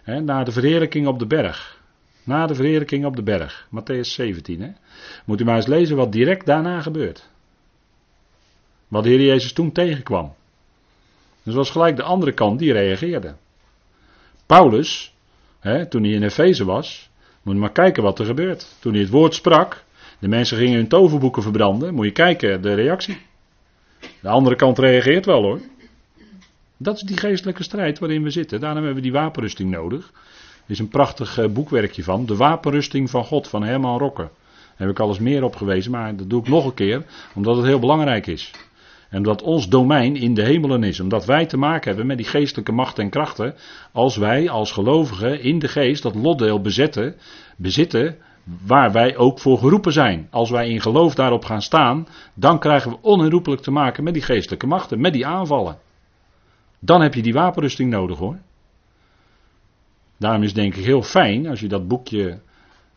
Hè, 0.04 0.22
na 0.22 0.44
de 0.44 0.52
verheerlijking 0.52 1.08
op 1.08 1.20
de 1.20 1.28
berg. 1.28 1.80
Na 2.24 2.48
de 2.48 2.56
verheerlijking 2.56 3.06
op 3.06 3.16
de 3.16 3.24
berg. 3.24 3.68
Matthäus 3.68 4.08
17. 4.08 4.62
Hè. 4.62 4.72
Moet 5.26 5.42
u 5.42 5.44
maar 5.44 5.56
eens 5.56 5.68
lezen 5.68 5.96
wat 5.96 6.12
direct 6.12 6.46
daarna 6.46 6.82
gebeurt. 6.82 7.30
Wat 8.88 9.04
de 9.04 9.10
Heer 9.10 9.22
Jezus 9.22 9.54
toen 9.54 9.72
tegenkwam. 9.72 10.34
Dus 11.44 11.54
was 11.54 11.70
gelijk 11.70 11.96
de 11.96 12.04
andere 12.04 12.34
kant 12.34 12.60
die 12.60 12.74
reageerde. 12.74 13.36
Paulus 14.46 15.14
Hè, 15.62 15.86
toen 15.86 16.04
hij 16.04 16.12
in 16.12 16.24
Efeze 16.24 16.66
was. 16.66 17.10
Moet 17.42 17.54
je 17.54 17.60
maar 17.60 17.72
kijken 17.72 18.04
wat 18.04 18.20
er 18.20 18.26
gebeurt. 18.26 18.76
Toen 18.80 18.92
hij 18.92 19.02
het 19.02 19.12
woord 19.12 19.34
sprak, 19.34 19.84
de 20.20 20.28
mensen 20.28 20.58
gingen 20.58 20.76
hun 20.76 20.88
toverboeken 20.88 21.42
verbranden. 21.42 21.94
Moet 21.94 22.06
je 22.06 22.12
kijken, 22.12 22.62
de 22.62 22.74
reactie. 22.74 23.18
De 24.22 24.30
andere 24.30 24.56
kant 24.56 24.80
reageert 24.80 25.26
wel 25.26 25.42
hoor. 25.42 25.60
Dat 26.78 26.96
is 26.96 27.02
die 27.02 27.18
geestelijke 27.18 27.64
strijd 27.64 28.00
waarin 28.00 28.24
we 28.24 28.30
zitten. 28.30 28.60
Daarom 28.60 28.84
hebben 28.84 29.04
we 29.04 29.10
die 29.10 29.20
wapenrusting 29.20 29.72
nodig. 29.72 30.12
Er 30.66 30.72
is 30.72 30.80
een 30.80 30.88
prachtig 30.88 31.38
eh, 31.38 31.50
boekwerkje 31.50 32.04
van. 32.04 32.26
De 32.26 32.36
wapenrusting 32.36 33.10
van 33.10 33.24
God 33.24 33.48
van 33.48 33.64
Herman 33.64 33.98
Rocker. 33.98 34.30
Daar 34.82 34.88
heb 34.88 34.90
ik 34.90 35.00
alles 35.00 35.20
meer 35.20 35.44
op 35.44 35.56
gewezen, 35.56 35.92
maar 35.92 36.16
dat 36.16 36.30
doe 36.30 36.42
ik 36.42 36.48
nog 36.48 36.66
een 36.66 36.74
keer, 36.74 37.06
omdat 37.34 37.56
het 37.56 37.66
heel 37.66 37.80
belangrijk 37.80 38.28
is. 38.28 38.52
En 39.12 39.18
omdat 39.18 39.42
ons 39.42 39.70
domein 39.70 40.16
in 40.16 40.34
de 40.34 40.44
hemelen 40.44 40.84
is. 40.84 41.00
Omdat 41.00 41.26
wij 41.26 41.46
te 41.46 41.58
maken 41.58 41.88
hebben 41.88 42.08
met 42.08 42.18
die 42.18 42.26
geestelijke 42.26 42.72
machten 42.72 43.04
en 43.04 43.10
krachten. 43.10 43.56
Als 43.92 44.18
wij 44.18 44.50
als 44.50 44.72
gelovigen 44.72 45.42
in 45.42 45.60
de 45.60 45.68
geest 45.68 46.04
dat 46.04 46.16
lotdeel 46.16 46.62
bezetten, 46.62 47.16
bezitten. 47.58 48.18
Waar 48.66 48.92
wij 48.92 49.18
ook 49.18 49.40
voor 49.40 49.58
geroepen 49.58 49.92
zijn. 49.92 50.28
Als 50.30 50.50
wij 50.50 50.70
in 50.70 50.82
geloof 50.82 51.16
daarop 51.16 51.46
gaan 51.46 51.62
staan. 51.62 52.08
Dan 52.34 52.60
krijgen 52.60 52.92
we 52.92 52.98
onherroepelijk 53.02 53.62
te 53.62 53.72
maken 53.72 54.04
met 54.04 54.14
die 54.14 54.22
geestelijke 54.22 54.68
machten. 54.68 55.02
Met 55.02 55.14
die 55.14 55.26
aanvallen. 55.26 55.78
Dan 56.80 57.02
heb 57.02 57.14
je 57.14 57.22
die 57.22 57.34
wapenrusting 57.34 57.90
nodig 57.90 58.18
hoor. 58.18 58.38
Daarom 60.18 60.42
is 60.42 60.48
het 60.48 60.58
denk 60.58 60.76
ik 60.76 60.86
heel 60.86 61.04
fijn 61.04 61.48
als 61.48 61.60
je 61.60 61.68
dat 61.68 61.88
boekje 61.88 62.40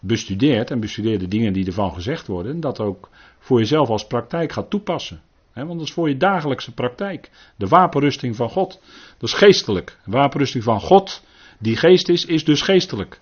bestudeert. 0.01 0.71
En 0.71 0.81
bestudeert 0.81 1.21
de 1.21 1.29
dingen 1.29 1.53
die 1.53 1.67
ervan 1.67 1.93
gezegd 1.95 2.27
worden. 2.27 2.61
Dat 2.61 2.81
ook 2.81 3.09
voor 3.39 3.59
jezelf 3.59 3.89
als 3.89 4.07
praktijk 4.07 4.53
gaat 4.53 4.71
toepassen 4.71 5.21
want 5.55 5.79
dat 5.79 5.89
is 5.89 5.93
voor 5.93 6.09
je 6.09 6.17
dagelijkse 6.17 6.73
praktijk. 6.73 7.31
De 7.57 7.69
wapenrusting 7.69 8.37
van 8.37 8.51
God. 8.51 8.81
Dat 9.19 9.29
is 9.29 9.35
geestelijk. 9.35 9.99
De 10.05 10.11
wapenrusting 10.11 10.65
van 10.65 10.81
God, 10.81 11.23
die 11.59 11.77
geest 11.77 12.09
is, 12.09 12.25
is 12.25 12.45
dus 12.45 12.63
geestelijk. 12.63 13.21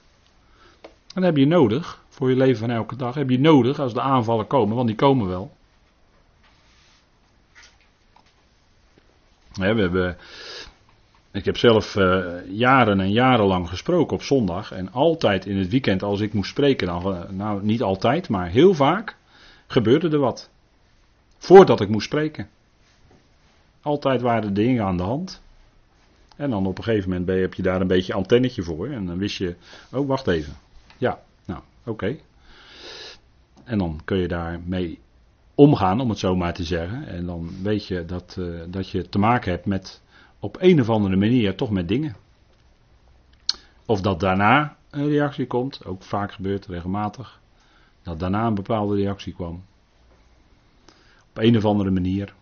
En 0.82 0.90
dat 1.20 1.24
heb 1.24 1.36
je 1.36 1.46
nodig. 1.46 2.00
Voor 2.08 2.30
je 2.30 2.36
leven 2.36 2.58
van 2.58 2.70
elke 2.70 2.96
dag 2.96 3.14
heb 3.14 3.30
je 3.30 3.40
nodig 3.40 3.78
als 3.78 3.94
de 3.94 4.00
aanvallen 4.00 4.46
komen, 4.46 4.76
want 4.76 4.86
die 4.86 4.96
komen 4.96 5.28
wel. 5.28 5.52
we 9.52 9.64
hebben, 9.64 10.16
ik 11.32 11.44
heb 11.44 11.56
zelf 11.56 11.96
uh, 11.96 12.24
jaren 12.48 13.00
en 13.00 13.12
jarenlang 13.12 13.68
gesproken 13.68 14.16
op 14.16 14.22
zondag. 14.22 14.72
En 14.72 14.92
altijd 14.92 15.46
in 15.46 15.56
het 15.56 15.68
weekend 15.68 16.02
als 16.02 16.20
ik 16.20 16.32
moest 16.32 16.50
spreken, 16.50 16.86
nou 17.30 17.64
niet 17.64 17.82
altijd, 17.82 18.28
maar 18.28 18.48
heel 18.48 18.74
vaak 18.74 19.16
gebeurde 19.66 20.08
er 20.08 20.18
wat. 20.18 20.51
Voordat 21.42 21.80
ik 21.80 21.88
moest 21.88 22.06
spreken. 22.06 22.49
Altijd 23.80 24.20
waren 24.20 24.44
er 24.44 24.54
dingen 24.54 24.84
aan 24.84 24.96
de 24.96 25.02
hand. 25.02 25.42
En 26.37 26.50
dan 26.50 26.66
op 26.66 26.78
een 26.78 26.84
gegeven 26.84 27.08
moment 27.08 27.26
ben 27.26 27.34
je, 27.34 27.40
heb 27.40 27.54
je 27.54 27.62
daar 27.62 27.80
een 27.80 27.87
beetje 27.87 28.12
antennetje 28.12 28.62
voor. 28.62 28.88
En 28.88 29.06
dan 29.06 29.18
wist 29.18 29.37
je, 29.37 29.56
oh 29.92 30.08
wacht 30.08 30.26
even. 30.26 30.54
Ja, 30.99 31.22
nou 31.44 31.61
oké. 31.84 32.16
En 33.64 33.78
dan 33.78 34.00
kun 34.04 34.16
je 34.16 34.28
daarmee 34.28 34.99
omgaan, 35.54 36.00
om 36.00 36.08
het 36.08 36.18
zo 36.18 36.37
maar 36.37 36.54
te 36.54 36.64
zeggen. 36.64 37.06
En 37.06 37.26
dan 37.26 37.50
weet 37.62 37.87
je 37.87 38.04
dat, 38.04 38.37
uh, 38.38 38.61
dat 38.68 38.88
je 38.88 39.08
te 39.08 39.18
maken 39.18 39.50
hebt 39.50 39.66
met 39.66 40.02
op 40.38 40.56
een 40.61 40.80
of 40.80 40.90
andere 40.90 41.16
manier 41.16 41.56
toch 41.56 41.70
met 41.70 41.88
dingen. 41.88 42.16
Of 43.87 44.00
dat 44.00 44.20
daarna 44.20 44.76
een 44.90 45.08
reactie 45.08 45.46
komt, 45.46 45.84
ook 45.84 46.02
vaak 46.02 46.32
gebeurt 46.32 46.66
regelmatig. 46.66 47.40
Dat 48.02 48.18
daarna 48.18 48.46
een 48.46 48.54
bepaalde 48.54 48.96
reactie 48.96 49.34
kwam. 49.34 49.62
Op 51.32 51.42
een 51.42 51.56
of 51.56 51.64
andere 51.64 51.90
manier. 51.90 52.34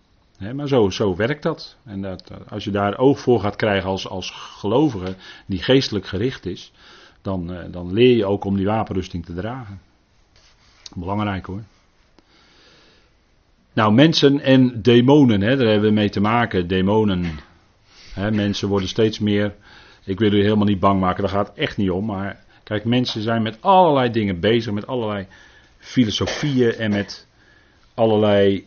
maar 0.54 0.68
zo, 0.68 0.90
zo 0.90 1.16
werkt 1.16 1.42
dat. 1.42 1.76
En 1.84 2.02
dat, 2.02 2.30
als 2.48 2.64
je 2.64 2.70
daar 2.70 2.98
oog 2.98 3.20
voor 3.20 3.40
gaat 3.40 3.56
krijgen 3.56 3.88
als, 3.88 4.08
als 4.08 4.30
gelovige 4.30 5.14
die 5.46 5.62
geestelijk 5.62 6.06
gericht 6.06 6.46
is, 6.46 6.72
dan, 7.22 7.52
eh, 7.52 7.72
dan 7.72 7.92
leer 7.92 8.16
je 8.16 8.26
ook 8.26 8.44
om 8.44 8.56
die 8.56 8.66
wapenrusting 8.66 9.24
te 9.24 9.34
dragen. 9.34 9.80
Belangrijk 10.94 11.46
hoor. 11.46 11.62
Nou, 13.72 13.92
mensen 13.92 14.40
en 14.40 14.82
demonen, 14.82 15.40
hè, 15.40 15.56
daar 15.56 15.66
hebben 15.66 15.88
we 15.88 15.94
mee 15.94 16.10
te 16.10 16.20
maken. 16.20 16.66
Demonen. 16.68 17.38
Mensen 18.32 18.68
worden 18.68 18.88
steeds 18.88 19.18
meer. 19.18 19.54
Ik 20.04 20.18
wil 20.18 20.32
u 20.32 20.42
helemaal 20.42 20.66
niet 20.66 20.80
bang 20.80 21.00
maken, 21.00 21.22
daar 21.22 21.32
gaat 21.32 21.48
het 21.48 21.56
echt 21.56 21.76
niet 21.76 21.90
om. 21.90 22.04
Maar 22.04 22.44
kijk, 22.62 22.84
mensen 22.84 23.22
zijn 23.22 23.42
met 23.42 23.62
allerlei 23.62 24.10
dingen 24.10 24.40
bezig, 24.40 24.72
met 24.72 24.86
allerlei 24.86 25.26
filosofieën 25.78 26.72
en 26.72 26.90
met 26.90 27.26
allerlei 27.94 28.66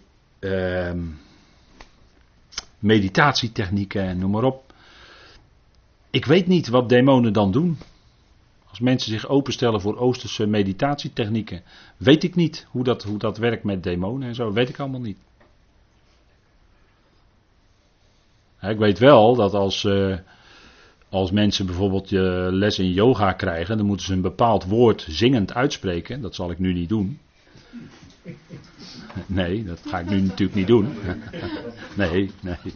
meditatietechnieken 2.79 4.01
en 4.01 4.17
noem 4.17 4.31
maar 4.31 4.43
op. 4.43 4.73
Ik 6.09 6.25
weet 6.25 6.47
niet 6.47 6.67
wat 6.67 6.89
demonen 6.89 7.33
dan 7.33 7.51
doen. 7.51 7.77
Als 8.69 8.79
mensen 8.79 9.11
zich 9.11 9.27
openstellen 9.27 9.81
voor 9.81 9.97
Oosterse 9.97 10.47
meditatietechnieken, 10.47 11.61
weet 11.97 12.23
ik 12.23 12.35
niet 12.35 12.67
hoe 12.69 12.83
dat, 12.83 13.03
hoe 13.03 13.17
dat 13.17 13.37
werkt 13.37 13.63
met 13.63 13.83
demonen 13.83 14.27
en 14.27 14.35
zo, 14.35 14.53
weet 14.53 14.69
ik 14.69 14.79
allemaal 14.79 15.01
niet. 15.01 15.17
ik 18.69 18.77
weet 18.77 18.99
wel 18.99 19.35
dat 19.35 19.53
als, 19.53 19.83
uh, 19.83 20.17
als 21.09 21.31
mensen 21.31 21.65
bijvoorbeeld 21.65 22.09
je 22.09 22.47
les 22.51 22.79
in 22.79 22.91
yoga 22.91 23.33
krijgen, 23.33 23.77
dan 23.77 23.85
moeten 23.85 24.05
ze 24.05 24.13
een 24.13 24.21
bepaald 24.21 24.65
woord 24.65 25.05
zingend 25.09 25.53
uitspreken. 25.53 26.21
Dat 26.21 26.35
zal 26.35 26.51
ik 26.51 26.59
nu 26.59 26.73
niet 26.73 26.89
doen. 26.89 27.19
Nee, 29.25 29.63
dat 29.63 29.81
ga 29.85 29.99
ik 29.99 30.09
nu 30.09 30.21
natuurlijk 30.21 30.57
niet 30.57 30.67
doen. 30.67 30.93
Nee, 31.95 32.31
nee. 32.41 32.73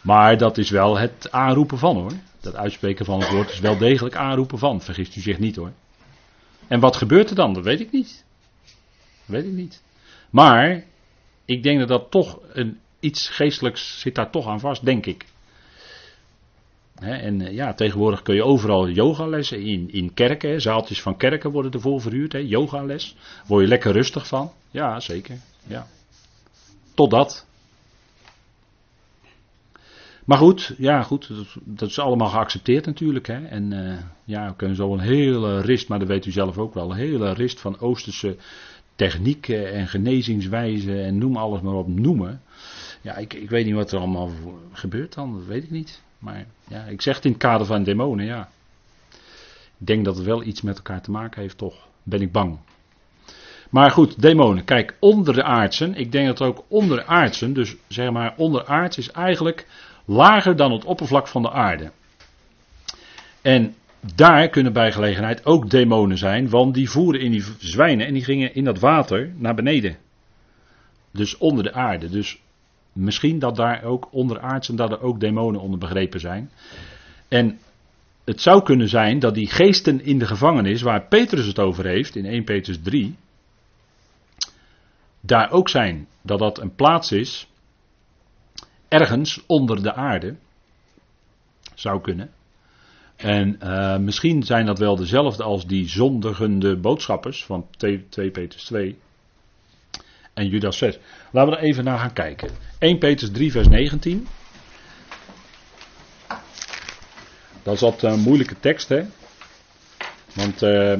Maar 0.00 0.38
dat 0.38 0.58
is 0.58 0.70
wel 0.70 0.98
het 0.98 1.28
aanroepen 1.30 1.78
van 1.78 1.96
hoor. 1.96 2.12
Dat 2.40 2.54
uitspreken 2.54 3.04
van 3.04 3.20
het 3.20 3.30
woord 3.30 3.50
is 3.50 3.60
wel 3.60 3.78
degelijk 3.78 4.16
aanroepen 4.16 4.58
van. 4.58 4.80
Vergist 4.80 5.16
u 5.16 5.20
zich 5.20 5.38
niet 5.38 5.56
hoor. 5.56 5.72
En 6.66 6.80
wat 6.80 6.96
gebeurt 6.96 7.30
er 7.30 7.36
dan? 7.36 7.52
Dat 7.52 7.64
weet 7.64 7.80
ik 7.80 7.92
niet. 7.92 8.24
Dat 8.64 9.36
weet 9.36 9.44
ik 9.44 9.52
niet. 9.52 9.82
Maar 10.30 10.84
ik 11.44 11.62
denk 11.62 11.78
dat 11.78 11.88
dat 11.88 12.10
toch 12.10 12.38
een, 12.52 12.78
iets 13.00 13.28
geestelijks 13.28 14.00
zit 14.00 14.14
daar 14.14 14.30
toch 14.30 14.46
aan 14.46 14.60
vast, 14.60 14.84
denk 14.84 15.06
ik 15.06 15.26
en 17.00 17.40
eh, 17.40 17.54
ja, 17.54 17.74
tegenwoordig 17.74 18.22
kun 18.22 18.34
je 18.34 18.44
overal 18.44 18.88
yogalessen 18.88 19.60
in, 19.60 19.92
in 19.92 20.14
kerken, 20.14 20.60
zaaltjes 20.60 21.02
van 21.02 21.16
kerken 21.16 21.50
worden 21.50 21.72
ervoor 21.72 22.00
verhuurd, 22.00 22.32
yogales. 22.32 23.16
Word 23.46 23.62
je 23.62 23.68
lekker 23.68 23.92
rustig 23.92 24.26
van? 24.26 24.52
Ja, 24.70 25.00
zeker. 25.00 25.36
Ja. 25.66 25.86
Totdat. 26.94 27.46
Maar 30.24 30.38
goed, 30.38 30.74
ja, 30.78 31.02
goed, 31.02 31.30
dat, 31.64 31.88
is 31.88 31.98
allemaal 31.98 32.28
geaccepteerd 32.28 32.86
natuurlijk. 32.86 33.26
Hè. 33.26 33.44
En 33.44 33.72
uh, 33.72 33.98
ja, 34.24 34.48
we 34.48 34.56
kunnen 34.56 34.76
zo 34.76 34.92
een 34.92 35.00
hele 35.00 35.60
rist, 35.60 35.88
maar 35.88 35.98
dat 35.98 36.08
weet 36.08 36.26
u 36.26 36.30
zelf 36.30 36.58
ook 36.58 36.74
wel, 36.74 36.90
een 36.90 36.96
hele 36.96 37.32
rist 37.32 37.60
van 37.60 37.80
Oosterse 37.80 38.36
technieken 38.94 39.72
en 39.72 39.88
genezingswijzen 39.88 41.04
en 41.04 41.18
noem 41.18 41.36
alles 41.36 41.60
maar 41.60 41.74
op 41.74 41.88
noemen. 41.88 42.42
Ja, 43.00 43.16
ik, 43.16 43.34
ik 43.34 43.50
weet 43.50 43.64
niet 43.64 43.74
wat 43.74 43.92
er 43.92 43.98
allemaal 43.98 44.30
gebeurt 44.72 45.14
dan, 45.14 45.32
dat 45.32 45.46
weet 45.46 45.62
ik 45.62 45.70
niet. 45.70 46.02
Maar 46.18 46.46
ja, 46.68 46.84
ik 46.84 47.02
zeg 47.02 47.16
het 47.16 47.24
in 47.24 47.30
het 47.30 47.40
kader 47.40 47.66
van 47.66 47.82
demonen, 47.82 48.24
ja. 48.24 48.48
Ik 49.78 49.86
denk 49.86 50.04
dat 50.04 50.16
het 50.16 50.24
wel 50.24 50.42
iets 50.42 50.62
met 50.62 50.76
elkaar 50.76 51.00
te 51.00 51.10
maken 51.10 51.42
heeft, 51.42 51.58
toch? 51.58 51.88
Ben 52.02 52.20
ik 52.20 52.32
bang. 52.32 52.58
Maar 53.70 53.90
goed, 53.90 54.22
demonen. 54.22 54.64
Kijk, 54.64 54.96
onder 54.98 55.34
de 55.34 55.42
aardsen. 55.42 55.94
Ik 55.94 56.12
denk 56.12 56.26
dat 56.26 56.42
ook 56.42 56.64
onder 56.68 56.96
de 56.96 57.06
aardsen, 57.06 57.52
dus 57.52 57.76
zeg 57.88 58.10
maar 58.10 58.34
onder 58.36 58.66
aards 58.66 58.98
is 58.98 59.10
eigenlijk 59.10 59.66
lager 60.04 60.56
dan 60.56 60.72
het 60.72 60.84
oppervlak 60.84 61.28
van 61.28 61.42
de 61.42 61.50
aarde. 61.50 61.90
En 63.42 63.74
daar 64.14 64.48
kunnen 64.48 64.72
bij 64.72 64.92
gelegenheid 64.92 65.46
ook 65.46 65.70
demonen 65.70 66.18
zijn, 66.18 66.48
want 66.48 66.74
die 66.74 66.90
voeren 66.90 67.20
in 67.20 67.30
die 67.30 67.44
zwijnen 67.58 68.06
en 68.06 68.12
die 68.12 68.24
gingen 68.24 68.54
in 68.54 68.64
dat 68.64 68.78
water 68.78 69.32
naar 69.36 69.54
beneden. 69.54 69.96
Dus 71.10 71.38
onder 71.38 71.64
de 71.64 71.72
aarde. 71.72 72.10
Dus 72.10 72.40
Misschien 72.98 73.38
dat 73.38 73.56
daar 73.56 73.82
ook 73.82 74.08
onderaards 74.10 74.68
en 74.68 74.76
dat 74.76 74.90
er 74.90 75.00
ook 75.00 75.20
demonen 75.20 75.60
onder 75.60 75.78
begrepen 75.78 76.20
zijn. 76.20 76.50
En 77.28 77.58
het 78.24 78.40
zou 78.40 78.62
kunnen 78.62 78.88
zijn 78.88 79.18
dat 79.18 79.34
die 79.34 79.46
geesten 79.46 80.04
in 80.04 80.18
de 80.18 80.26
gevangenis, 80.26 80.82
waar 80.82 81.06
Petrus 81.06 81.46
het 81.46 81.58
over 81.58 81.86
heeft 81.86 82.16
in 82.16 82.24
1 82.24 82.44
Petrus 82.44 82.78
3, 82.82 83.16
daar 85.20 85.50
ook 85.50 85.68
zijn. 85.68 86.06
Dat 86.22 86.38
dat 86.38 86.58
een 86.58 86.74
plaats 86.74 87.12
is, 87.12 87.48
ergens 88.88 89.44
onder 89.46 89.82
de 89.82 89.94
aarde. 89.94 90.36
Zou 91.74 92.00
kunnen. 92.00 92.30
En 93.16 93.58
uh, 93.62 93.96
misschien 93.98 94.42
zijn 94.42 94.66
dat 94.66 94.78
wel 94.78 94.96
dezelfde 94.96 95.42
als 95.42 95.66
die 95.66 95.88
zondigende 95.88 96.76
boodschappers 96.76 97.44
van 97.44 97.66
2, 97.70 98.08
2 98.08 98.30
Petrus 98.30 98.64
2 98.64 98.98
en 100.38 100.48
Judas 100.48 100.78
6. 100.78 100.98
Laten 101.30 101.52
we 101.52 101.58
er 101.58 101.64
even 101.64 101.84
naar 101.84 101.98
gaan 101.98 102.12
kijken. 102.12 102.48
1 102.78 102.98
Petrus 102.98 103.30
3, 103.30 103.50
vers 103.50 103.68
19. 103.68 104.26
Dat 107.62 107.74
is 107.74 107.82
altijd 107.82 108.12
een 108.12 108.20
moeilijke 108.20 108.60
tekst, 108.60 108.88
hè? 108.88 109.02
Want 110.34 110.62
uh, 110.62 110.92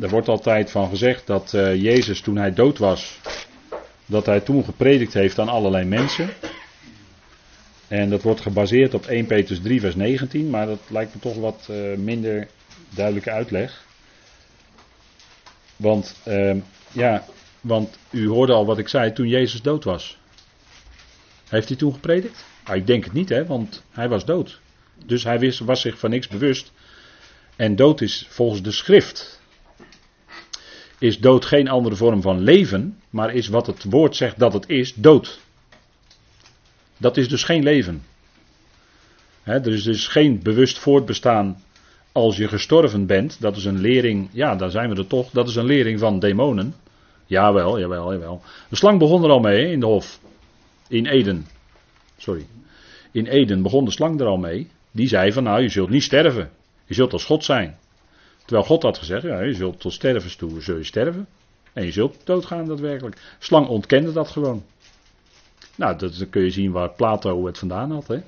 er 0.00 0.08
wordt 0.08 0.28
altijd 0.28 0.70
van 0.70 0.88
gezegd 0.88 1.26
dat 1.26 1.52
uh, 1.52 1.82
Jezus 1.82 2.20
toen 2.20 2.36
hij 2.36 2.52
dood 2.52 2.78
was, 2.78 3.20
dat 4.06 4.26
hij 4.26 4.40
toen 4.40 4.64
gepredikt 4.64 5.14
heeft 5.14 5.38
aan 5.38 5.48
allerlei 5.48 5.84
mensen. 5.84 6.28
En 7.88 8.10
dat 8.10 8.22
wordt 8.22 8.40
gebaseerd 8.40 8.94
op 8.94 9.06
1 9.06 9.26
Petrus 9.26 9.60
3, 9.62 9.80
vers 9.80 9.94
19, 9.94 10.50
maar 10.50 10.66
dat 10.66 10.80
lijkt 10.88 11.14
me 11.14 11.20
toch 11.20 11.36
wat 11.36 11.68
uh, 11.70 11.96
minder 11.96 12.48
duidelijke 12.88 13.30
uitleg. 13.30 13.84
Want, 15.76 16.14
ja, 16.92 17.24
want 17.62 17.98
u 18.10 18.28
hoorde 18.28 18.52
al 18.52 18.66
wat 18.66 18.78
ik 18.78 18.88
zei 18.88 19.12
toen 19.12 19.28
Jezus 19.28 19.62
dood 19.62 19.84
was. 19.84 20.18
Heeft 21.48 21.68
hij 21.68 21.76
toen 21.76 21.92
gepredikt? 21.92 22.44
Ah, 22.62 22.76
ik 22.76 22.86
denk 22.86 23.04
het 23.04 23.12
niet, 23.12 23.28
hè, 23.28 23.46
want 23.46 23.84
hij 23.90 24.08
was 24.08 24.24
dood. 24.24 24.60
Dus 25.06 25.24
hij 25.24 25.38
wist, 25.38 25.58
was 25.58 25.80
zich 25.80 25.98
van 25.98 26.10
niks 26.10 26.28
bewust. 26.28 26.72
En 27.56 27.76
dood 27.76 28.00
is 28.00 28.26
volgens 28.28 28.62
de 28.62 28.70
schrift. 28.70 29.40
Is 30.98 31.18
dood 31.18 31.44
geen 31.44 31.68
andere 31.68 31.96
vorm 31.96 32.22
van 32.22 32.40
leven, 32.40 32.98
maar 33.10 33.34
is 33.34 33.48
wat 33.48 33.66
het 33.66 33.84
woord 33.84 34.16
zegt 34.16 34.38
dat 34.38 34.52
het 34.52 34.68
is, 34.68 34.94
dood. 34.94 35.40
Dat 36.96 37.16
is 37.16 37.28
dus 37.28 37.44
geen 37.44 37.62
leven. 37.62 38.02
er 39.44 39.66
is 39.66 39.82
dus 39.82 40.08
geen 40.08 40.42
bewust 40.42 40.78
voortbestaan 40.78 41.62
als 42.12 42.36
je 42.36 42.48
gestorven 42.48 43.06
bent. 43.06 43.40
Dat 43.40 43.56
is 43.56 43.64
een 43.64 43.80
lering, 43.80 44.28
ja, 44.32 44.56
daar 44.56 44.70
zijn 44.70 44.90
we 44.90 44.96
er 44.96 45.06
toch. 45.06 45.30
Dat 45.30 45.48
is 45.48 45.56
een 45.56 45.64
lering 45.64 45.98
van 45.98 46.18
demonen. 46.18 46.74
Jawel, 47.26 47.78
jawel, 47.80 48.12
jawel. 48.12 48.42
De 48.68 48.76
slang 48.76 48.98
begon 48.98 49.24
er 49.24 49.30
al 49.30 49.40
mee 49.40 49.70
in 49.70 49.80
de 49.80 49.86
hof. 49.86 50.20
In 50.88 51.06
Eden. 51.06 51.46
Sorry. 52.16 52.46
In 53.10 53.26
Eden 53.26 53.62
begon 53.62 53.84
de 53.84 53.90
slang 53.90 54.20
er 54.20 54.26
al 54.26 54.36
mee. 54.36 54.70
Die 54.90 55.08
zei 55.08 55.32
van 55.32 55.42
nou, 55.42 55.62
je 55.62 55.68
zult 55.68 55.90
niet 55.90 56.02
sterven. 56.02 56.50
Je 56.84 56.94
zult 56.94 57.12
als 57.12 57.24
God 57.24 57.44
zijn. 57.44 57.78
Terwijl 58.44 58.66
God 58.66 58.82
had 58.82 58.98
gezegd, 58.98 59.22
ja, 59.22 59.40
je 59.40 59.54
zult 59.54 59.80
tot 59.80 59.92
sterven 59.92 60.36
toe 60.36 60.60
zul 60.60 60.76
je 60.76 60.84
sterven. 60.84 61.26
En 61.72 61.84
je 61.84 61.92
zult 61.92 62.16
doodgaan 62.24 62.66
daadwerkelijk. 62.66 63.36
Slang 63.38 63.66
ontkende 63.66 64.12
dat 64.12 64.28
gewoon. 64.28 64.64
Nou, 65.76 65.98
dat, 65.98 66.28
kun 66.30 66.42
je 66.42 66.50
zien 66.50 66.72
waar 66.72 66.90
Plato 66.90 67.46
het 67.46 67.58
vandaan 67.58 67.90
had, 67.90 68.08
hè? 68.08 68.22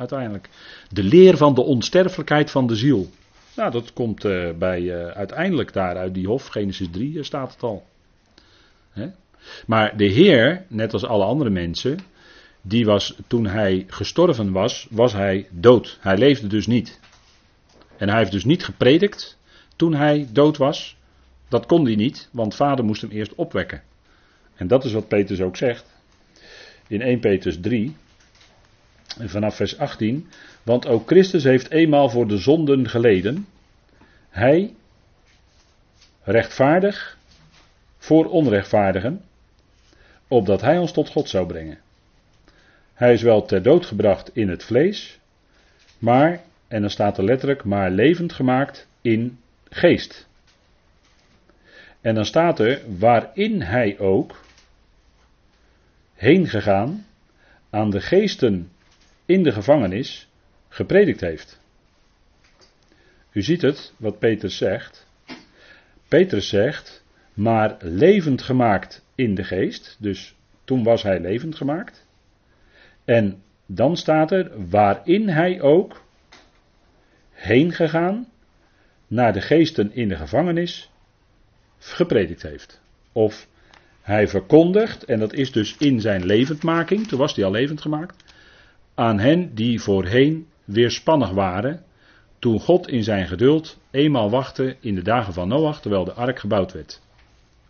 uiteindelijk. 0.00 0.48
De 0.90 1.02
leer 1.02 1.36
van 1.36 1.54
de 1.54 1.62
onsterfelijkheid 1.62 2.50
van 2.50 2.66
de 2.66 2.76
ziel. 2.76 3.10
Nou, 3.56 3.70
dat 3.70 3.92
komt 3.92 4.24
uh, 4.24 4.50
bij 4.52 4.80
uh, 4.80 5.06
uiteindelijk 5.06 5.72
daar 5.72 5.96
uit 5.96 6.14
die 6.14 6.26
hof, 6.26 6.46
Genesis 6.46 6.88
3 6.90 7.12
uh, 7.12 7.22
staat 7.22 7.52
het 7.52 7.62
al. 7.62 7.86
Maar 9.66 9.96
de 9.96 10.04
Heer, 10.04 10.64
net 10.68 10.92
als 10.92 11.04
alle 11.04 11.24
andere 11.24 11.50
mensen, 11.50 11.98
die 12.62 12.84
was 12.84 13.14
toen 13.26 13.46
hij 13.46 13.84
gestorven 13.88 14.52
was, 14.52 14.86
was 14.90 15.12
hij 15.12 15.48
dood. 15.50 15.98
Hij 16.00 16.18
leefde 16.18 16.46
dus 16.46 16.66
niet. 16.66 17.00
En 17.96 18.08
hij 18.08 18.18
heeft 18.18 18.32
dus 18.32 18.44
niet 18.44 18.64
gepredikt 18.64 19.38
toen 19.76 19.94
hij 19.94 20.28
dood 20.32 20.56
was. 20.56 20.96
Dat 21.48 21.66
kon 21.66 21.84
hij 21.84 21.94
niet, 21.94 22.28
want 22.32 22.54
vader 22.54 22.84
moest 22.84 23.00
hem 23.00 23.10
eerst 23.10 23.34
opwekken. 23.34 23.82
En 24.54 24.66
dat 24.66 24.84
is 24.84 24.92
wat 24.92 25.08
Petrus 25.08 25.40
ook 25.40 25.56
zegt. 25.56 25.84
In 26.86 27.02
1 27.02 27.20
Petrus 27.20 27.60
3, 27.60 27.96
vanaf 29.18 29.56
vers 29.56 29.78
18. 29.78 30.28
Want 30.62 30.86
ook 30.86 31.06
Christus 31.06 31.44
heeft 31.44 31.70
eenmaal 31.70 32.08
voor 32.08 32.26
de 32.26 32.38
zonden 32.38 32.88
geleden. 32.88 33.46
Hij, 34.28 34.74
rechtvaardig, 36.22 37.18
voor 38.00 38.26
onrechtvaardigen, 38.26 39.24
opdat 40.28 40.60
hij 40.60 40.78
ons 40.78 40.92
tot 40.92 41.08
God 41.08 41.28
zou 41.28 41.46
brengen. 41.46 41.78
Hij 42.94 43.12
is 43.12 43.22
wel 43.22 43.44
ter 43.44 43.62
dood 43.62 43.86
gebracht 43.86 44.30
in 44.34 44.48
het 44.48 44.64
vlees, 44.64 45.18
maar, 45.98 46.40
en 46.68 46.80
dan 46.80 46.90
staat 46.90 47.18
er 47.18 47.24
letterlijk, 47.24 47.64
maar 47.64 47.90
levend 47.90 48.32
gemaakt 48.32 48.88
in 49.00 49.38
geest. 49.68 50.28
En 52.00 52.14
dan 52.14 52.24
staat 52.24 52.58
er, 52.58 52.98
waarin 52.98 53.62
hij 53.62 53.98
ook 53.98 54.40
heen 56.14 56.48
gegaan 56.48 57.06
aan 57.70 57.90
de 57.90 58.00
geesten 58.00 58.70
in 59.26 59.42
de 59.42 59.52
gevangenis 59.52 60.28
gepredikt 60.68 61.20
heeft. 61.20 61.60
U 63.32 63.42
ziet 63.42 63.62
het, 63.62 63.92
wat 63.96 64.18
Petrus 64.18 64.56
zegt. 64.56 65.06
Petrus 66.08 66.48
zegt, 66.48 66.99
maar 67.34 67.76
levend 67.80 68.42
gemaakt 68.42 69.04
in 69.14 69.34
de 69.34 69.44
geest, 69.44 69.96
dus 70.00 70.34
toen 70.64 70.82
was 70.82 71.02
hij 71.02 71.20
levend 71.20 71.56
gemaakt. 71.56 72.06
En 73.04 73.42
dan 73.66 73.96
staat 73.96 74.30
er, 74.30 74.68
waarin 74.68 75.28
hij 75.28 75.60
ook 75.60 76.02
heen 77.30 77.72
gegaan 77.72 78.28
naar 79.06 79.32
de 79.32 79.40
geesten 79.40 79.92
in 79.92 80.08
de 80.08 80.16
gevangenis 80.16 80.90
gepredikt 81.78 82.42
heeft. 82.42 82.80
Of 83.12 83.48
hij 84.00 84.28
verkondigt, 84.28 85.04
en 85.04 85.18
dat 85.18 85.32
is 85.32 85.52
dus 85.52 85.76
in 85.76 86.00
zijn 86.00 86.24
levendmaking, 86.24 87.08
toen 87.08 87.18
was 87.18 87.34
hij 87.34 87.44
al 87.44 87.50
levend 87.50 87.80
gemaakt, 87.80 88.24
aan 88.94 89.18
hen 89.18 89.54
die 89.54 89.80
voorheen 89.80 90.46
weerspannig 90.64 91.30
waren, 91.30 91.84
toen 92.38 92.60
God 92.60 92.88
in 92.88 93.02
zijn 93.04 93.26
geduld 93.26 93.78
eenmaal 93.90 94.30
wachtte 94.30 94.76
in 94.80 94.94
de 94.94 95.02
dagen 95.02 95.32
van 95.32 95.48
Noach, 95.48 95.80
terwijl 95.80 96.04
de 96.04 96.12
ark 96.12 96.38
gebouwd 96.38 96.72
werd. 96.72 97.00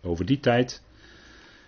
Over 0.01 0.25
die 0.25 0.39
tijd 0.39 0.81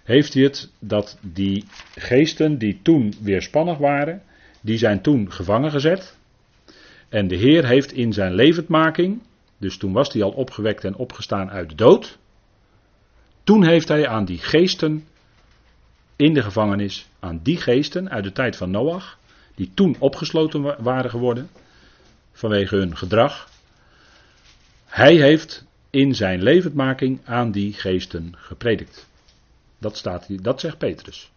heeft 0.04 0.34
hij 0.34 0.44
het 0.44 0.72
dat 0.80 1.18
die 1.22 1.66
geesten 1.96 2.58
die 2.58 2.80
toen 2.82 3.14
weerspannig 3.22 3.78
waren, 3.78 4.22
die 4.62 4.78
zijn 4.78 5.02
toen 5.02 5.32
gevangen 5.32 5.72
gezet. 5.72 6.18
En 7.10 7.28
de 7.28 7.36
Heer 7.36 7.66
heeft 7.66 7.92
in 7.92 8.14
zijn 8.14 8.34
levendmaking, 8.34 9.22
dus 9.58 9.78
toen 9.78 9.94
was 9.94 10.14
hij 10.14 10.24
al 10.24 10.32
opgewekt 10.32 10.84
en 10.84 10.96
opgestaan 10.96 11.50
uit 11.50 11.70
de 11.70 11.76
dood, 11.76 12.18
toen 13.44 13.66
heeft 13.66 13.88
hij 13.88 14.08
aan 14.08 14.26
die 14.26 14.38
geesten 14.38 15.06
in 16.16 16.34
de 16.34 16.42
gevangenis, 16.42 17.08
aan 17.20 17.40
die 17.44 17.58
geesten 17.58 18.10
uit 18.10 18.24
de 18.24 18.32
tijd 18.32 18.56
van 18.56 18.72
Noach, 18.72 19.18
die 19.56 19.72
toen 19.74 19.96
opgesloten 20.00 20.84
waren 20.84 21.10
geworden 21.10 21.50
vanwege 22.32 22.76
hun 22.76 22.98
gedrag, 22.98 23.50
hij 24.86 25.16
heeft 25.16 25.66
in 25.94 26.16
zijn 26.16 26.44
levendmaking 26.44 27.20
aan 27.24 27.52
die 27.52 27.74
geesten 27.74 28.34
gepredikt. 28.38 29.08
Dat, 29.78 29.98
staat 29.98 30.44
dat 30.44 30.60
zegt 30.60 30.78
Petrus. 30.78 31.32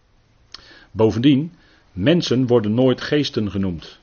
Bovendien, 0.91 1.51
mensen 1.91 2.47
worden 2.47 2.73
nooit 2.73 3.01
geesten 3.01 3.51
genoemd. 3.51 3.99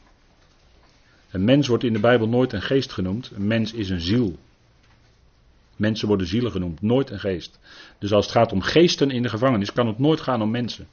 Een 1.31 1.45
mens 1.45 1.67
wordt 1.67 1.85
in 1.85 1.93
de 1.93 2.01
Bijbel 2.01 2.29
nooit 2.29 2.53
een 2.53 2.62
geest 2.62 2.93
genoemd. 2.93 3.31
Een 3.35 3.47
mens 3.47 3.73
is 3.73 3.90
een 3.90 4.01
ziel. 4.01 4.38
Mensen 5.77 6.09
worden 6.09 6.27
zielen 6.27 6.51
genoemd, 6.51 6.83
nooit 6.83 7.11
een 7.11 7.21
geest. 7.21 7.59
Dus 7.99 8.12
als 8.12 8.25
het 8.25 8.35
gaat 8.35 8.53
om 8.53 8.61
geesten 8.61 9.11
in 9.11 9.23
de 9.23 9.29
gevangenis, 9.29 9.73
kan 9.73 9.87
het 9.87 9.99
nooit 9.99 10.21
gaan 10.21 10.43
om 10.43 10.51
mensen. 10.51 10.87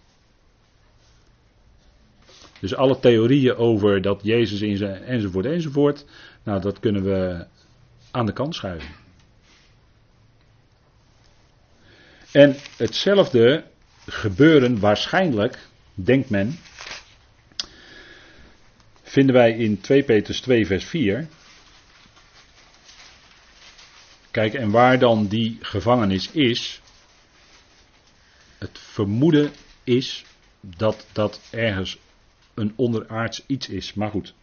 Dus 2.59 2.75
alle 2.75 2.99
theorieën 2.99 3.55
over 3.55 4.01
dat 4.01 4.19
Jezus 4.23 4.61
in 4.61 4.77
zijn 4.77 5.03
enzovoort 5.03 5.45
enzovoort, 5.45 6.05
nou 6.43 6.61
dat 6.61 6.79
kunnen 6.79 7.03
we 7.03 7.45
aan 8.11 8.25
de 8.25 8.33
kant 8.33 8.55
schuiven. 8.55 9.00
En 12.31 12.55
hetzelfde 12.77 13.63
gebeuren 14.05 14.79
waarschijnlijk, 14.79 15.57
denkt 15.93 16.29
men, 16.29 16.59
vinden 19.03 19.35
wij 19.35 19.51
in 19.51 19.81
2 19.81 20.03
Petrus 20.03 20.41
2 20.41 20.65
vers 20.65 20.85
4. 20.85 21.27
Kijk, 24.31 24.53
en 24.53 24.71
waar 24.71 24.99
dan 24.99 25.27
die 25.27 25.57
gevangenis 25.61 26.31
is, 26.31 26.81
het 28.57 28.79
vermoeden 28.79 29.51
is 29.83 30.25
dat 30.59 31.07
dat 31.11 31.41
ergens 31.49 31.97
een 32.53 32.73
onderaards 32.75 33.43
iets 33.47 33.69
is. 33.69 33.93
Maar 33.93 34.09
goed. 34.09 34.33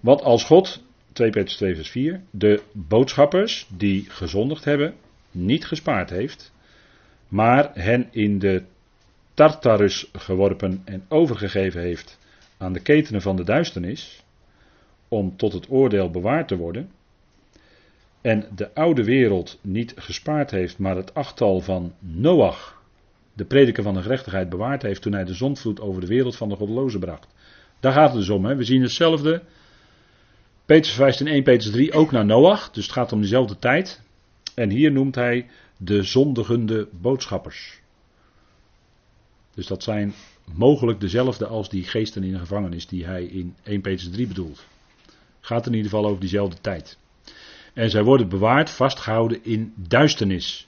Wat 0.00 0.22
als 0.22 0.44
God, 0.44 0.82
2 1.12 1.30
Petrus 1.30 1.56
2 1.56 1.74
vers 1.74 1.90
4, 1.90 2.22
de 2.30 2.62
boodschappers 2.72 3.66
die 3.68 4.10
gezondigd 4.10 4.64
hebben, 4.64 4.94
niet 5.30 5.66
gespaard 5.66 6.10
heeft, 6.10 6.52
maar 7.28 7.70
hen 7.74 8.08
in 8.10 8.38
de 8.38 8.62
Tartarus 9.34 10.10
geworpen 10.12 10.82
en 10.84 11.04
overgegeven 11.08 11.80
heeft 11.80 12.18
aan 12.56 12.72
de 12.72 12.80
ketenen 12.80 13.22
van 13.22 13.36
de 13.36 13.44
duisternis, 13.44 14.24
om 15.08 15.36
tot 15.36 15.52
het 15.52 15.70
oordeel 15.70 16.10
bewaard 16.10 16.48
te 16.48 16.56
worden, 16.56 16.90
en 18.20 18.44
de 18.54 18.74
oude 18.74 19.04
wereld 19.04 19.58
niet 19.62 19.92
gespaard 19.96 20.50
heeft, 20.50 20.78
maar 20.78 20.96
het 20.96 21.14
achttal 21.14 21.60
van 21.60 21.94
Noach, 21.98 22.82
de 23.32 23.44
prediker 23.44 23.82
van 23.82 23.94
de 23.94 24.02
gerechtigheid, 24.02 24.48
bewaard 24.48 24.82
heeft 24.82 25.02
toen 25.02 25.12
hij 25.12 25.24
de 25.24 25.34
zondvloed 25.34 25.80
over 25.80 26.00
de 26.00 26.06
wereld 26.06 26.36
van 26.36 26.48
de 26.48 26.56
goddelozen 26.56 27.00
bracht. 27.00 27.26
Daar 27.80 27.92
gaat 27.92 28.08
het 28.08 28.18
dus 28.18 28.28
om. 28.28 28.44
Hè. 28.44 28.56
We 28.56 28.64
zien 28.64 28.82
hetzelfde. 28.82 29.42
Petrus 30.66 30.94
verwijst 30.94 31.20
in 31.20 31.26
1 31.26 31.42
Petrus 31.42 31.72
3 31.72 31.92
ook 31.92 32.10
naar 32.10 32.24
Noach, 32.24 32.70
dus 32.70 32.84
het 32.84 32.92
gaat 32.92 33.12
om 33.12 33.20
dezelfde 33.20 33.58
tijd. 33.58 34.02
En 34.54 34.70
hier 34.70 34.92
noemt 34.92 35.14
hij 35.14 35.46
de 35.78 36.02
zondigende 36.02 36.88
boodschappers. 36.92 37.80
Dus 39.54 39.66
dat 39.66 39.82
zijn 39.82 40.14
mogelijk 40.44 41.00
dezelfde 41.00 41.46
als 41.46 41.68
die 41.68 41.84
geesten 41.84 42.22
in 42.22 42.32
de 42.32 42.38
gevangenis 42.38 42.86
die 42.86 43.04
hij 43.04 43.24
in 43.24 43.56
1 43.62 43.80
Petrus 43.80 44.10
3 44.10 44.26
bedoelt. 44.26 44.64
Gaat 45.40 45.66
in 45.66 45.74
ieder 45.74 45.90
geval 45.90 46.06
over 46.06 46.20
diezelfde 46.20 46.60
tijd. 46.60 46.98
En 47.72 47.90
zij 47.90 48.02
worden 48.02 48.28
bewaard, 48.28 48.70
vastgehouden 48.70 49.44
in 49.44 49.72
duisternis. 49.76 50.66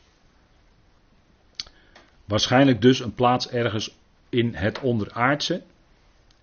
Waarschijnlijk 2.24 2.82
dus 2.82 3.00
een 3.00 3.14
plaats 3.14 3.48
ergens 3.48 3.94
in 4.28 4.54
het 4.54 4.80
onderaardse. 4.80 5.62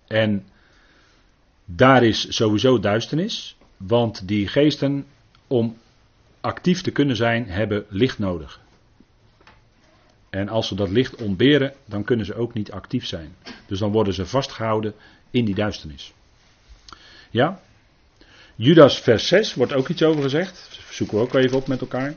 En 0.06 0.46
Daar 1.70 2.02
is 2.02 2.36
sowieso 2.36 2.78
duisternis, 2.78 3.56
want 3.76 4.28
die 4.28 4.48
geesten, 4.48 5.06
om 5.46 5.76
actief 6.48 6.80
te 6.80 6.90
kunnen 6.90 7.16
zijn, 7.16 7.48
hebben 7.48 7.84
licht 7.88 8.18
nodig. 8.18 8.60
En 10.30 10.48
als 10.48 10.68
ze 10.68 10.74
dat 10.74 10.90
licht 10.90 11.14
ontberen, 11.14 11.74
dan 11.84 12.04
kunnen 12.04 12.26
ze 12.26 12.34
ook 12.34 12.54
niet 12.54 12.72
actief 12.72 13.06
zijn. 13.06 13.34
Dus 13.66 13.78
dan 13.78 13.92
worden 13.92 14.14
ze 14.14 14.26
vastgehouden 14.26 14.94
in 15.30 15.44
die 15.44 15.54
duisternis. 15.54 16.12
Ja? 17.30 17.60
Judas 18.54 18.98
vers 18.98 19.28
6 19.28 19.54
wordt 19.54 19.72
ook 19.72 19.88
iets 19.88 20.02
over 20.02 20.22
gezegd. 20.22 20.80
Zoeken 20.90 21.16
we 21.16 21.22
ook 21.22 21.34
even 21.34 21.56
op 21.56 21.66
met 21.66 21.80
elkaar. 21.80 22.14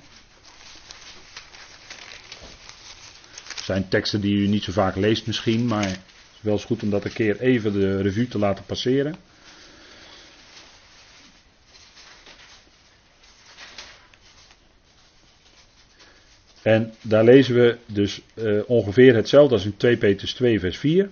Zijn 3.63 3.88
teksten 3.88 4.22
die 4.22 4.36
u 4.36 4.48
niet 4.48 4.63
zo 4.63 4.72
vaak 4.72 4.96
leest 4.96 5.28
misschien, 5.28 5.65
maar 5.65 5.88
het 5.88 6.00
is 6.34 6.41
wel 6.41 6.54
eens 6.54 6.65
goed 6.65 6.84
om 6.84 6.89
dat 6.89 7.06
een 7.06 7.13
keer 7.13 7.39
even 7.39 7.74
de 7.74 8.02
revue 8.02 8.28
te 8.28 8.38
laten 8.38 8.65
passeren. 8.65 9.15
En 16.62 16.93
daar 17.02 17.24
lezen 17.24 17.56
we 17.56 17.78
dus 17.86 18.21
uh, 18.36 18.62
ongeveer 18.67 19.15
hetzelfde 19.15 19.54
als 19.54 19.65
in 19.65 19.78
2 19.78 19.97
Petrus 19.97 20.34
2 20.34 20.60
vers 20.60 20.78
4. 20.78 21.10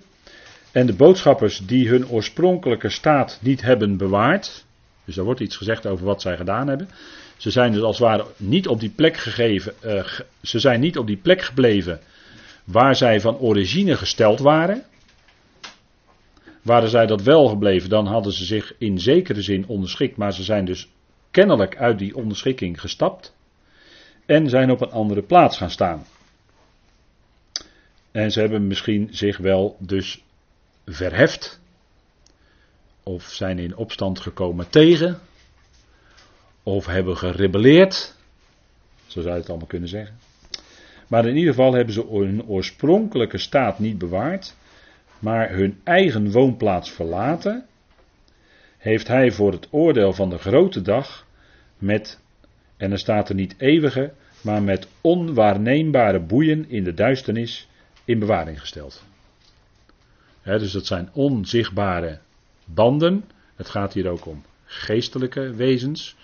En 0.72 0.86
de 0.86 0.92
boodschappers 0.92 1.60
die 1.66 1.88
hun 1.88 2.08
oorspronkelijke 2.08 2.88
staat 2.88 3.38
niet 3.42 3.62
hebben 3.62 3.96
bewaard. 3.96 4.64
Dus 5.04 5.14
daar 5.14 5.24
wordt 5.24 5.40
iets 5.40 5.56
gezegd 5.56 5.86
over 5.86 6.04
wat 6.04 6.22
zij 6.22 6.36
gedaan 6.36 6.68
hebben. 6.68 6.88
Ze 7.36 7.50
zijn 7.50 7.72
dus 7.72 7.82
als 7.82 7.98
het 7.98 8.06
ware 8.06 8.26
niet 8.36 8.68
op 8.68 8.80
die 8.80 8.90
plek 8.90 9.16
gegeven. 9.16 9.74
Uh, 9.84 10.04
ze 10.42 10.58
zijn 10.58 10.80
niet 10.80 10.98
op 10.98 11.06
die 11.06 11.16
plek 11.16 11.42
gebleven 11.42 12.00
waar 12.64 12.96
zij 12.96 13.20
van 13.20 13.38
origine 13.38 13.96
gesteld 13.96 14.40
waren. 14.40 14.84
Waren 16.62 16.88
zij 16.88 17.06
dat 17.06 17.22
wel 17.22 17.48
gebleven, 17.48 17.88
dan 17.88 18.06
hadden 18.06 18.32
ze 18.32 18.44
zich 18.44 18.74
in 18.78 18.98
zekere 18.98 19.42
zin 19.42 19.66
onderschikt. 19.66 20.16
Maar 20.16 20.32
ze 20.32 20.42
zijn 20.42 20.64
dus 20.64 20.88
kennelijk 21.30 21.76
uit 21.76 21.98
die 21.98 22.16
onderschikking 22.16 22.80
gestapt. 22.80 23.34
En 24.30 24.48
zijn 24.48 24.70
op 24.70 24.80
een 24.80 24.90
andere 24.90 25.22
plaats 25.22 25.56
gaan 25.56 25.70
staan. 25.70 26.04
En 28.10 28.30
ze 28.30 28.40
hebben 28.40 28.66
misschien 28.66 29.08
zich 29.10 29.38
wel 29.38 29.76
dus 29.78 30.24
verheft. 30.86 31.60
Of 33.02 33.22
zijn 33.22 33.58
in 33.58 33.76
opstand 33.76 34.20
gekomen 34.20 34.68
tegen. 34.68 35.18
Of 36.62 36.86
hebben 36.86 37.16
gerebelleerd. 37.16 38.16
Zo 39.06 39.20
zou 39.20 39.34
je 39.34 39.40
het 39.40 39.48
allemaal 39.48 39.66
kunnen 39.66 39.88
zeggen. 39.88 40.18
Maar 41.08 41.26
in 41.26 41.36
ieder 41.36 41.54
geval 41.54 41.72
hebben 41.72 41.94
ze 41.94 42.06
hun 42.10 42.46
oorspronkelijke 42.46 43.38
staat 43.38 43.78
niet 43.78 43.98
bewaard. 43.98 44.56
Maar 45.18 45.50
hun 45.50 45.80
eigen 45.84 46.32
woonplaats 46.32 46.90
verlaten. 46.90 47.66
Heeft 48.78 49.08
hij 49.08 49.32
voor 49.32 49.52
het 49.52 49.68
oordeel 49.70 50.12
van 50.12 50.30
de 50.30 50.38
grote 50.38 50.82
dag 50.82 51.26
met, 51.78 52.19
en 52.80 52.92
er 52.92 52.98
staat 52.98 53.28
er 53.28 53.34
niet 53.34 53.54
eeuwige, 53.58 54.12
maar 54.40 54.62
met 54.62 54.88
onwaarneembare 55.00 56.20
boeien 56.20 56.68
in 56.68 56.84
de 56.84 56.94
duisternis 56.94 57.68
in 58.04 58.18
bewaring 58.18 58.60
gesteld. 58.60 59.02
dus 60.42 60.72
dat 60.72 60.86
zijn 60.86 61.10
onzichtbare 61.12 62.18
banden. 62.64 63.24
Het 63.56 63.68
gaat 63.68 63.92
hier 63.92 64.08
ook 64.08 64.26
om 64.26 64.42
geestelijke 64.64 65.54
wezens. 65.54 66.16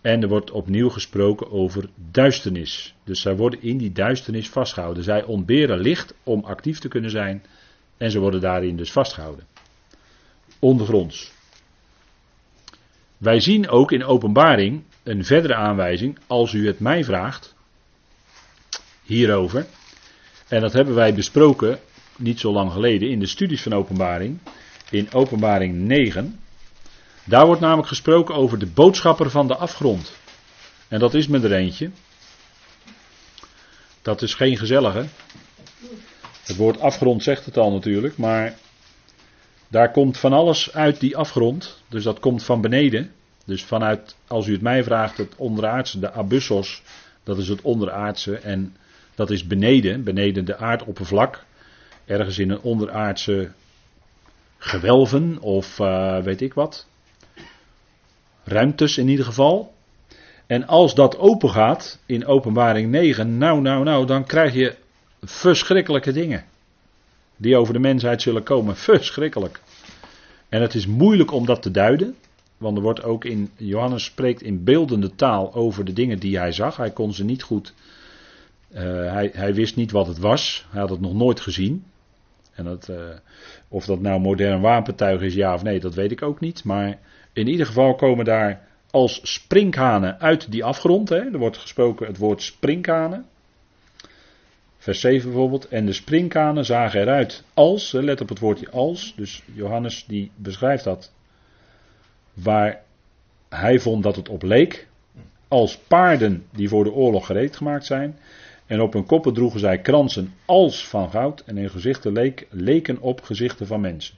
En 0.00 0.22
er 0.22 0.28
wordt 0.28 0.50
opnieuw 0.50 0.88
gesproken 0.88 1.50
over 1.50 1.88
duisternis. 2.10 2.94
Dus 3.04 3.20
zij 3.20 3.36
worden 3.36 3.62
in 3.62 3.76
die 3.76 3.92
duisternis 3.92 4.48
vastgehouden. 4.48 5.02
Zij 5.02 5.24
ontberen 5.24 5.78
licht 5.78 6.14
om 6.22 6.44
actief 6.44 6.78
te 6.78 6.88
kunnen 6.88 7.10
zijn. 7.10 7.44
En 7.96 8.10
ze 8.10 8.18
worden 8.18 8.40
daarin 8.40 8.76
dus 8.76 8.92
vastgehouden. 8.92 9.46
Ondergronds. 10.58 11.32
Wij 13.18 13.40
zien 13.40 13.68
ook 13.68 13.92
in 13.92 14.04
openbaring 14.04 14.82
een 15.04 15.24
verdere 15.24 15.54
aanwijzing, 15.54 16.18
als 16.26 16.52
u 16.52 16.66
het 16.66 16.80
mij 16.80 17.04
vraagt, 17.04 17.54
hierover. 19.02 19.66
En 20.48 20.60
dat 20.60 20.72
hebben 20.72 20.94
wij 20.94 21.14
besproken 21.14 21.78
niet 22.16 22.40
zo 22.40 22.52
lang 22.52 22.72
geleden 22.72 23.10
in 23.10 23.18
de 23.18 23.26
studies 23.26 23.62
van 23.62 23.72
openbaring, 23.72 24.38
in 24.90 25.12
openbaring 25.12 25.74
9. 25.74 26.40
Daar 27.24 27.46
wordt 27.46 27.60
namelijk 27.60 27.88
gesproken 27.88 28.34
over 28.34 28.58
de 28.58 28.66
boodschapper 28.66 29.30
van 29.30 29.46
de 29.46 29.56
afgrond. 29.56 30.12
En 30.88 30.98
dat 30.98 31.14
is 31.14 31.26
met 31.26 31.44
er 31.44 31.52
eentje. 31.52 31.90
Dat 34.02 34.22
is 34.22 34.34
geen 34.34 34.56
gezellige. 34.56 35.06
Het 36.44 36.56
woord 36.56 36.80
afgrond 36.80 37.22
zegt 37.22 37.44
het 37.44 37.56
al 37.56 37.72
natuurlijk, 37.72 38.16
maar 38.16 38.58
daar 39.68 39.90
komt 39.90 40.18
van 40.18 40.32
alles 40.32 40.72
uit 40.72 41.00
die 41.00 41.16
afgrond. 41.16 41.82
Dus 41.88 42.04
dat 42.04 42.20
komt 42.20 42.42
van 42.42 42.60
beneden. 42.60 43.12
Dus 43.44 43.64
vanuit, 43.64 44.16
als 44.26 44.46
u 44.46 44.52
het 44.52 44.62
mij 44.62 44.84
vraagt, 44.84 45.16
het 45.16 45.36
onderaardse, 45.36 45.98
de 45.98 46.12
abyssos, 46.12 46.82
dat 47.22 47.38
is 47.38 47.48
het 47.48 47.62
onderaardse 47.62 48.36
en 48.38 48.76
dat 49.14 49.30
is 49.30 49.46
beneden, 49.46 50.04
beneden 50.04 50.44
de 50.44 50.56
aardoppervlak. 50.56 51.44
Ergens 52.04 52.38
in 52.38 52.50
een 52.50 52.60
onderaardse 52.60 53.50
gewelven 54.58 55.38
of 55.40 55.78
uh, 55.78 56.18
weet 56.22 56.40
ik 56.40 56.54
wat. 56.54 56.86
Ruimtes 58.44 58.98
in 58.98 59.08
ieder 59.08 59.24
geval. 59.24 59.74
En 60.46 60.66
als 60.66 60.94
dat 60.94 61.18
open 61.18 61.50
gaat 61.50 61.98
in 62.06 62.26
openbaring 62.26 62.90
9, 62.90 63.38
nou, 63.38 63.60
nou, 63.60 63.84
nou, 63.84 64.06
dan 64.06 64.24
krijg 64.24 64.54
je 64.54 64.74
verschrikkelijke 65.22 66.12
dingen. 66.12 66.44
Die 67.36 67.56
over 67.56 67.72
de 67.72 67.80
mensheid 67.80 68.22
zullen 68.22 68.42
komen. 68.42 68.76
Verschrikkelijk. 68.76 69.60
En 70.48 70.62
het 70.62 70.74
is 70.74 70.86
moeilijk 70.86 71.32
om 71.32 71.46
dat 71.46 71.62
te 71.62 71.70
duiden. 71.70 72.16
Want 72.58 72.76
er 72.76 72.82
wordt 72.82 73.02
ook 73.02 73.24
in, 73.24 73.50
Johannes 73.56 74.04
spreekt 74.04 74.42
in 74.42 74.64
beeldende 74.64 75.14
taal 75.14 75.54
over 75.54 75.84
de 75.84 75.92
dingen 75.92 76.18
die 76.18 76.38
hij 76.38 76.52
zag. 76.52 76.76
Hij 76.76 76.90
kon 76.90 77.12
ze 77.12 77.24
niet 77.24 77.42
goed, 77.42 77.74
uh, 78.72 78.80
hij, 79.12 79.30
hij, 79.32 79.54
wist 79.54 79.76
niet 79.76 79.90
wat 79.90 80.06
het 80.06 80.18
was. 80.18 80.66
Hij 80.70 80.80
had 80.80 80.90
het 80.90 81.00
nog 81.00 81.14
nooit 81.14 81.40
gezien. 81.40 81.84
En 82.54 82.64
dat, 82.64 82.88
uh, 82.90 82.96
of 83.68 83.84
dat 83.84 84.00
nou 84.00 84.20
modern 84.20 84.60
wapentuig 84.60 85.20
is, 85.20 85.34
ja 85.34 85.54
of 85.54 85.62
nee, 85.62 85.80
dat 85.80 85.94
weet 85.94 86.10
ik 86.10 86.22
ook 86.22 86.40
niet. 86.40 86.64
Maar 86.64 86.98
in 87.32 87.48
ieder 87.48 87.66
geval 87.66 87.94
komen 87.94 88.24
daar 88.24 88.68
als 88.90 89.20
sprinkhanen 89.22 90.20
uit 90.20 90.50
die 90.50 90.64
afgrond. 90.64 91.08
Hè. 91.08 91.16
Er 91.16 91.38
wordt 91.38 91.56
gesproken 91.56 92.06
het 92.06 92.18
woord 92.18 92.42
sprinkhanen. 92.42 93.26
Vers 94.78 95.00
7 95.00 95.30
bijvoorbeeld. 95.30 95.68
En 95.68 95.86
de 95.86 95.92
sprinkhanen 95.92 96.64
zagen 96.64 97.00
eruit 97.00 97.44
als, 97.54 97.92
let 97.92 98.20
op 98.20 98.28
het 98.28 98.38
woordje 98.38 98.70
als. 98.70 99.12
Dus 99.16 99.42
Johannes 99.54 100.04
die 100.06 100.30
beschrijft 100.36 100.84
dat 100.84 101.12
waar 102.34 102.82
hij 103.48 103.78
vond 103.78 104.02
dat 104.02 104.16
het 104.16 104.28
op 104.28 104.42
leek, 104.42 104.86
als 105.48 105.78
paarden 105.78 106.46
die 106.50 106.68
voor 106.68 106.84
de 106.84 106.92
oorlog 106.92 107.26
gereed 107.26 107.56
gemaakt 107.56 107.86
zijn. 107.86 108.18
En 108.66 108.80
op 108.80 108.92
hun 108.92 109.06
koppen 109.06 109.34
droegen 109.34 109.60
zij 109.60 109.78
kransen 109.78 110.34
als 110.44 110.88
van 110.88 111.10
goud 111.10 111.42
en 111.46 111.56
hun 111.56 111.70
gezichten 111.70 112.12
leek, 112.12 112.46
leken 112.50 113.00
op 113.00 113.22
gezichten 113.22 113.66
van 113.66 113.80
mensen. 113.80 114.14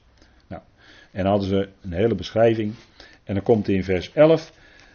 Nou, 0.48 0.62
en 1.10 1.22
dan 1.22 1.30
hadden 1.30 1.48
ze 1.48 1.68
een 1.82 1.92
hele 1.92 2.14
beschrijving. 2.14 2.74
En 3.24 3.34
dan 3.34 3.42
komt 3.42 3.68
in 3.68 3.84
vers 3.84 4.12
11. 4.12 4.52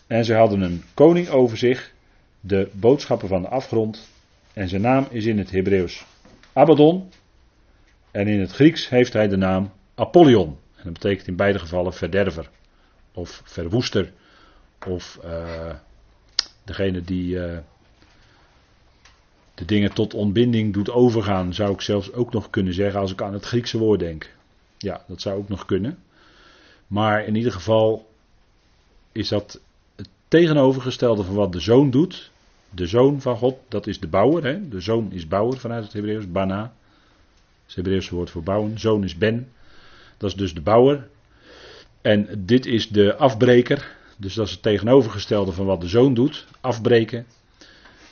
En 0.08 0.26
ze 0.26 0.34
hadden 0.34 0.62
een 0.62 0.84
koning 0.94 1.30
over 1.30 1.58
zich, 1.58 1.94
de 2.40 2.70
boodschappen 2.74 3.28
van 3.28 3.42
de 3.42 3.48
afgrond. 3.48 4.10
En 4.54 4.70
zijn 4.70 4.82
naam 4.82 5.08
is 5.10 5.26
in 5.26 5.38
het 5.38 5.52
Hebreeuws 5.52 6.06
Abaddon. 6.54 7.10
En 8.12 8.28
in 8.28 8.40
het 8.40 8.52
Grieks 8.52 8.90
heeft 8.90 9.14
hij 9.14 9.28
de 9.28 9.38
naam 9.38 9.72
Apollyon. 9.96 10.58
En 10.76 10.84
dat 10.84 10.94
betekent 10.94 11.28
in 11.28 11.36
beide 11.36 11.60
gevallen 11.60 11.94
verderver 11.94 12.50
of 13.14 13.42
verwoester, 13.46 14.12
of 14.88 15.20
uh, 15.26 15.74
degene 16.64 17.02
die 17.02 17.36
uh, 17.36 17.58
de 19.54 19.66
dingen 19.66 19.94
tot 19.94 20.14
ontbinding 20.14 20.74
doet 20.74 20.90
overgaan, 20.90 21.54
zou 21.54 21.74
ik 21.74 21.82
zelfs 21.82 22.14
ook 22.14 22.32
nog 22.32 22.50
kunnen 22.50 22.74
zeggen 22.74 23.00
als 23.00 23.12
ik 23.12 23.22
aan 23.22 23.34
het 23.34 23.46
Griekse 23.46 23.78
woord 23.78 24.00
denk. 24.00 24.36
Ja, 24.78 25.04
dat 25.08 25.22
zou 25.22 25.38
ook 25.38 25.50
nog 25.50 25.66
kunnen. 25.66 25.98
Maar 26.88 27.26
in 27.26 27.36
ieder 27.36 27.52
geval 27.52 28.10
is 29.12 29.28
dat 29.28 29.60
het 29.96 30.10
tegenovergestelde 30.28 31.24
van 31.24 31.36
wat 31.36 31.52
de 31.52 31.60
zoon 31.60 31.90
doet. 31.90 32.32
De 32.70 32.88
zoon 32.88 33.22
van 33.22 33.38
God, 33.38 33.56
dat 33.68 33.88
is 33.88 34.00
de 34.00 34.08
bouwer. 34.08 34.44
Hè? 34.44 34.70
De 34.70 34.80
zoon 34.80 35.12
is 35.12 35.28
bouwer 35.28 35.60
vanuit 35.60 35.84
het 35.84 35.94
Hebreeuws, 35.94 36.32
bana. 36.32 36.74
Het 37.66 37.76
Hebreeuwse 37.76 38.16
woord 38.16 38.30
voor 38.30 38.44
bouwen. 38.44 38.80
Zoon 38.80 39.04
is 39.04 39.18
ben. 39.18 39.52
Dat 40.18 40.30
is 40.30 40.36
dus 40.36 40.54
de 40.54 40.62
bouwer. 40.62 41.08
En 42.02 42.28
dit 42.38 42.66
is 42.66 42.90
de 42.90 43.16
afbreker. 43.16 43.96
Dus 44.18 44.34
dat 44.34 44.46
is 44.46 44.52
het 44.52 44.62
tegenovergestelde 44.62 45.52
van 45.52 45.66
wat 45.66 45.82
de 45.82 45.88
zoon 45.88 46.14
doet. 46.14 46.46
Afbreken. 46.62 47.26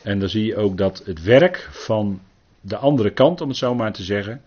En 0.03 0.19
dan 0.19 0.29
zie 0.29 0.45
je 0.45 0.55
ook 0.55 0.77
dat 0.77 1.01
het 1.05 1.23
werk 1.23 1.69
van 1.71 2.21
de 2.61 2.77
andere 2.77 3.09
kant, 3.09 3.41
om 3.41 3.47
het 3.47 3.57
zo 3.57 3.75
maar 3.75 3.93
te 3.93 4.03
zeggen. 4.03 4.41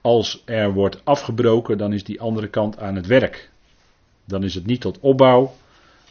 Als 0.00 0.42
er 0.44 0.72
wordt 0.72 1.04
afgebroken, 1.04 1.78
dan 1.78 1.92
is 1.92 2.04
die 2.04 2.20
andere 2.20 2.48
kant 2.48 2.78
aan 2.78 2.96
het 2.96 3.06
werk. 3.06 3.50
Dan 4.24 4.44
is 4.44 4.54
het 4.54 4.66
niet 4.66 4.80
tot 4.80 4.98
opbouw. 5.00 5.54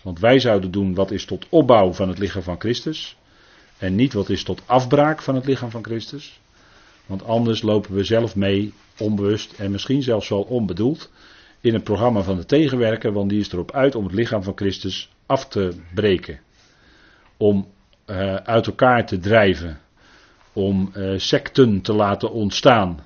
Want 0.01 0.19
wij 0.19 0.39
zouden 0.39 0.71
doen 0.71 0.93
wat 0.93 1.11
is 1.11 1.25
tot 1.25 1.45
opbouw 1.49 1.93
van 1.93 2.09
het 2.09 2.17
lichaam 2.17 2.41
van 2.41 2.59
Christus. 2.59 3.17
En 3.77 3.95
niet 3.95 4.13
wat 4.13 4.29
is 4.29 4.43
tot 4.43 4.61
afbraak 4.65 5.21
van 5.21 5.35
het 5.35 5.45
lichaam 5.45 5.69
van 5.69 5.83
Christus. 5.83 6.39
Want 7.05 7.23
anders 7.25 7.61
lopen 7.61 7.93
we 7.93 8.03
zelf 8.03 8.35
mee, 8.35 8.73
onbewust 8.97 9.53
en 9.53 9.71
misschien 9.71 10.03
zelfs 10.03 10.29
wel 10.29 10.41
onbedoeld 10.41 11.09
in 11.65 11.73
het 11.73 11.83
programma 11.83 12.21
van 12.21 12.35
de 12.35 12.45
tegenwerker, 12.45 13.11
want 13.11 13.29
die 13.29 13.39
is 13.39 13.51
erop 13.51 13.71
uit 13.71 13.95
om 13.95 14.03
het 14.03 14.13
lichaam 14.13 14.43
van 14.43 14.53
Christus 14.55 15.09
af 15.25 15.47
te 15.47 15.73
breken. 15.93 16.39
Om 17.37 17.67
uh, 18.05 18.35
uit 18.35 18.67
elkaar 18.67 19.05
te 19.05 19.19
drijven. 19.19 19.79
Om 20.53 20.91
uh, 20.97 21.19
secten 21.19 21.81
te 21.81 21.93
laten 21.93 22.31
ontstaan. 22.31 22.99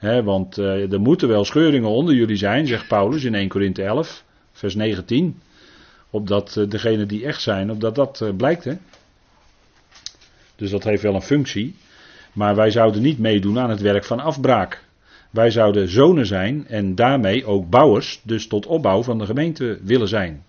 Want 0.00 0.58
uh, 0.58 0.92
er 0.92 1.00
moeten 1.00 1.28
wel 1.28 1.44
scheuringen 1.44 1.88
onder 1.88 2.14
jullie 2.14 2.36
zijn, 2.36 2.66
zegt 2.66 2.88
Paulus 2.88 3.24
in 3.24 3.34
1 3.34 3.48
Korinthe 3.48 3.82
11, 3.82 4.24
vers 4.52 4.74
19. 4.74 5.40
Opdat 6.10 6.64
degenen 6.68 7.08
die 7.08 7.24
echt 7.24 7.42
zijn, 7.42 7.70
opdat 7.70 7.94
dat 7.94 8.36
blijkt. 8.36 8.64
Hè? 8.64 8.74
Dus 10.56 10.70
dat 10.70 10.84
heeft 10.84 11.02
wel 11.02 11.14
een 11.14 11.22
functie. 11.22 11.76
Maar 12.32 12.54
wij 12.54 12.70
zouden 12.70 13.02
niet 13.02 13.18
meedoen 13.18 13.58
aan 13.58 13.70
het 13.70 13.80
werk 13.80 14.04
van 14.04 14.20
afbraak. 14.20 14.84
Wij 15.32 15.50
zouden 15.50 15.88
zonen 15.88 16.26
zijn 16.26 16.66
en 16.68 16.94
daarmee 16.94 17.46
ook 17.46 17.70
bouwers, 17.70 18.20
dus 18.22 18.46
tot 18.46 18.66
opbouw 18.66 19.02
van 19.02 19.18
de 19.18 19.26
gemeente 19.26 19.78
willen 19.82 20.08
zijn. 20.08 20.44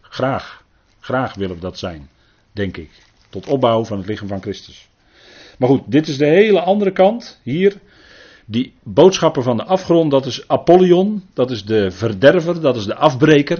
Graag, 0.00 0.64
graag 1.00 1.34
willen 1.34 1.54
we 1.54 1.60
dat 1.60 1.78
zijn, 1.78 2.08
denk 2.52 2.76
ik. 2.76 2.90
Tot 3.28 3.46
opbouw 3.46 3.84
van 3.84 3.98
het 3.98 4.06
lichaam 4.06 4.28
van 4.28 4.42
Christus. 4.42 4.88
Maar 5.58 5.68
goed, 5.68 5.82
dit 5.86 6.08
is 6.08 6.18
de 6.18 6.26
hele 6.26 6.60
andere 6.60 6.92
kant. 6.92 7.40
Hier, 7.42 7.76
die 8.44 8.74
boodschapper 8.82 9.42
van 9.42 9.56
de 9.56 9.64
afgrond, 9.64 10.10
dat 10.10 10.26
is 10.26 10.48
Apollyon, 10.48 11.24
dat 11.34 11.50
is 11.50 11.64
de 11.64 11.90
verderver, 11.90 12.60
dat 12.60 12.76
is 12.76 12.84
de 12.84 12.94
afbreker. 12.94 13.58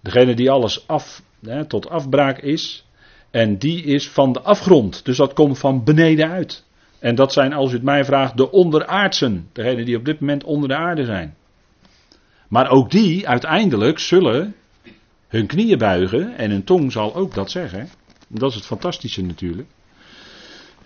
Degene 0.00 0.34
die 0.34 0.50
alles 0.50 0.86
af, 0.86 1.22
hè, 1.40 1.64
tot 1.64 1.88
afbraak 1.88 2.38
is. 2.38 2.84
En 3.30 3.58
die 3.58 3.84
is 3.84 4.08
van 4.08 4.32
de 4.32 4.40
afgrond. 4.40 5.04
Dus 5.04 5.16
dat 5.16 5.32
komt 5.32 5.58
van 5.58 5.84
beneden 5.84 6.30
uit. 6.30 6.64
En 7.00 7.14
dat 7.14 7.32
zijn, 7.32 7.52
als 7.52 7.70
u 7.70 7.74
het 7.74 7.82
mij 7.82 8.04
vraagt, 8.04 8.36
de 8.36 8.50
onderaardsen. 8.50 9.48
Degenen 9.52 9.84
die 9.84 9.96
op 9.96 10.04
dit 10.04 10.20
moment 10.20 10.44
onder 10.44 10.68
de 10.68 10.76
aarde 10.76 11.04
zijn. 11.04 11.34
Maar 12.48 12.70
ook 12.70 12.90
die 12.90 13.28
uiteindelijk 13.28 13.98
zullen 13.98 14.54
hun 15.28 15.46
knieën 15.46 15.78
buigen. 15.78 16.36
En 16.36 16.50
hun 16.50 16.64
tong 16.64 16.92
zal 16.92 17.14
ook 17.14 17.34
dat 17.34 17.50
zeggen. 17.50 17.88
Dat 18.28 18.50
is 18.50 18.56
het 18.56 18.66
fantastische 18.66 19.22
natuurlijk. 19.22 19.68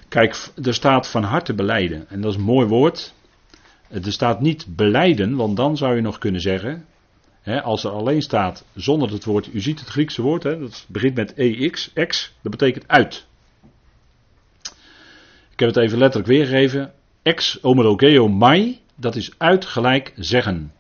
Kijk, 0.09 0.37
er 0.63 0.75
staat 0.75 1.09
van 1.09 1.23
harte 1.23 1.55
beleiden. 1.55 2.09
En 2.09 2.21
dat 2.21 2.31
is 2.31 2.37
een 2.37 2.45
mooi 2.45 2.67
woord. 2.67 3.15
Er 3.89 4.13
staat 4.13 4.41
niet 4.41 4.67
beleiden, 4.69 5.37
want 5.37 5.57
dan 5.57 5.77
zou 5.77 5.95
je 5.95 6.01
nog 6.01 6.19
kunnen 6.19 6.41
zeggen. 6.41 6.85
Hè, 7.43 7.63
als 7.63 7.85
er 7.85 7.91
alleen 7.91 8.23
staat 8.23 8.65
zonder 8.75 9.11
het 9.11 9.25
woord. 9.25 9.55
U 9.55 9.61
ziet 9.61 9.81
het 9.81 9.89
Griekse 9.89 10.23
woord, 10.23 10.43
hè, 10.43 10.59
dat 10.59 10.85
begint 10.89 11.15
met 11.15 11.35
EX. 11.35 11.91
Ex, 11.95 12.35
dat 12.43 12.51
betekent 12.51 12.89
uit. 12.89 13.27
Ik 15.55 15.61
heb 15.61 15.69
het 15.69 15.85
even 15.85 15.99
letterlijk 15.99 16.33
weergegeven. 16.33 16.93
Ex 17.23 17.59
homologeo 17.63 18.29
mai, 18.29 18.81
dat 18.95 19.17
is 19.17 19.33
uit 19.39 19.65
gelijk 19.65 20.13
zeggen. 20.17 20.73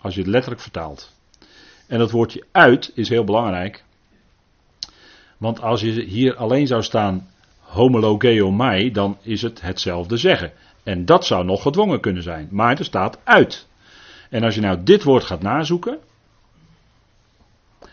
Als 0.00 0.14
je 0.14 0.20
het 0.20 0.30
letterlijk 0.30 0.62
vertaalt. 0.62 1.14
En 1.86 1.98
dat 1.98 2.10
woordje 2.10 2.44
uit 2.52 2.92
is 2.94 3.08
heel 3.08 3.24
belangrijk. 3.24 3.84
Want 5.36 5.60
als 5.60 5.80
je 5.80 5.90
hier 6.02 6.36
alleen 6.36 6.66
zou 6.66 6.82
staan 6.82 7.28
homologeo 7.60 8.50
mai, 8.50 8.92
dan 8.92 9.18
is 9.22 9.42
het 9.42 9.60
hetzelfde 9.60 10.16
zeggen. 10.16 10.52
En 10.82 11.04
dat 11.04 11.26
zou 11.26 11.44
nog 11.44 11.62
gedwongen 11.62 12.00
kunnen 12.00 12.22
zijn. 12.22 12.48
Maar 12.50 12.78
er 12.78 12.84
staat 12.84 13.18
uit. 13.24 13.66
En 14.28 14.42
als 14.42 14.54
je 14.54 14.60
nou 14.60 14.82
dit 14.82 15.02
woord 15.02 15.24
gaat 15.24 15.42
nazoeken, 15.42 15.98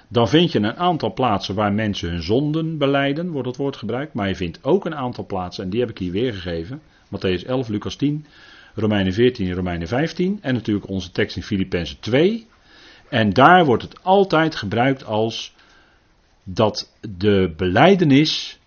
dan 0.08 0.30
vind 0.30 0.52
je 0.52 0.60
een 0.60 0.76
aantal 0.76 1.14
plaatsen 1.14 1.56
waar 1.56 1.74
mensen 1.74 2.10
hun 2.10 2.24
zonden 2.24 2.78
beleiden, 2.78 3.30
wordt 3.30 3.48
het 3.48 3.58
woord 3.58 3.76
gebruikt. 3.76 4.14
Maar 4.14 4.28
je 4.28 4.36
vindt 4.36 4.64
ook 4.64 4.86
een 4.86 4.96
aantal 4.96 5.26
plaatsen, 5.26 5.64
en 5.64 5.70
die 5.70 5.80
heb 5.80 5.90
ik 5.90 5.98
hier 5.98 6.12
weergegeven. 6.12 6.82
Matthäus 7.16 7.46
11, 7.46 7.68
Lucas 7.68 7.96
10, 7.96 8.26
Romeinen 8.76 9.14
14 9.14 9.48
en 9.48 9.54
Romeinen 9.54 9.88
15. 9.88 10.40
En 10.42 10.54
natuurlijk 10.54 10.90
onze 10.90 11.12
tekst 11.12 11.36
in 11.36 11.44
Filippenzen 11.44 12.00
2. 12.00 12.48
En 13.10 13.34
daar 13.34 13.66
wordt 13.66 13.84
het 13.84 14.04
altijd 14.04 14.56
gebruikt 14.56 15.06
als 15.06 15.56
dat 16.44 16.94
de 17.18 17.54
beleidenis 17.58 18.60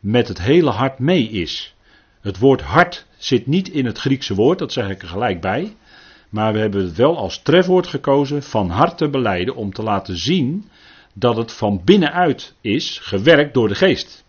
met 0.00 0.28
het 0.28 0.42
hele 0.42 0.70
hart 0.70 0.98
mee 0.98 1.28
is. 1.28 1.74
Het 2.20 2.38
woord 2.38 2.60
hart 2.60 3.06
zit 3.16 3.46
niet 3.46 3.68
in 3.68 3.86
het 3.86 3.98
Griekse 3.98 4.34
woord, 4.34 4.58
dat 4.58 4.72
zeg 4.72 4.88
ik 4.88 5.02
er 5.02 5.08
gelijk 5.08 5.40
bij. 5.40 5.76
Maar 6.28 6.52
we 6.52 6.58
hebben 6.58 6.84
het 6.84 6.96
wel 6.96 7.16
als 7.16 7.42
trefwoord 7.42 7.86
gekozen 7.86 8.42
van 8.42 8.70
harte 8.70 9.08
beleiden 9.08 9.54
om 9.54 9.72
te 9.72 9.82
laten 9.82 10.16
zien 10.16 10.68
dat 11.18 11.36
het 11.36 11.52
van 11.52 11.80
binnenuit 11.84 12.54
is, 12.60 12.98
gewerkt 12.98 13.54
door 13.54 13.68
de 13.68 13.74
geest. 13.74 14.24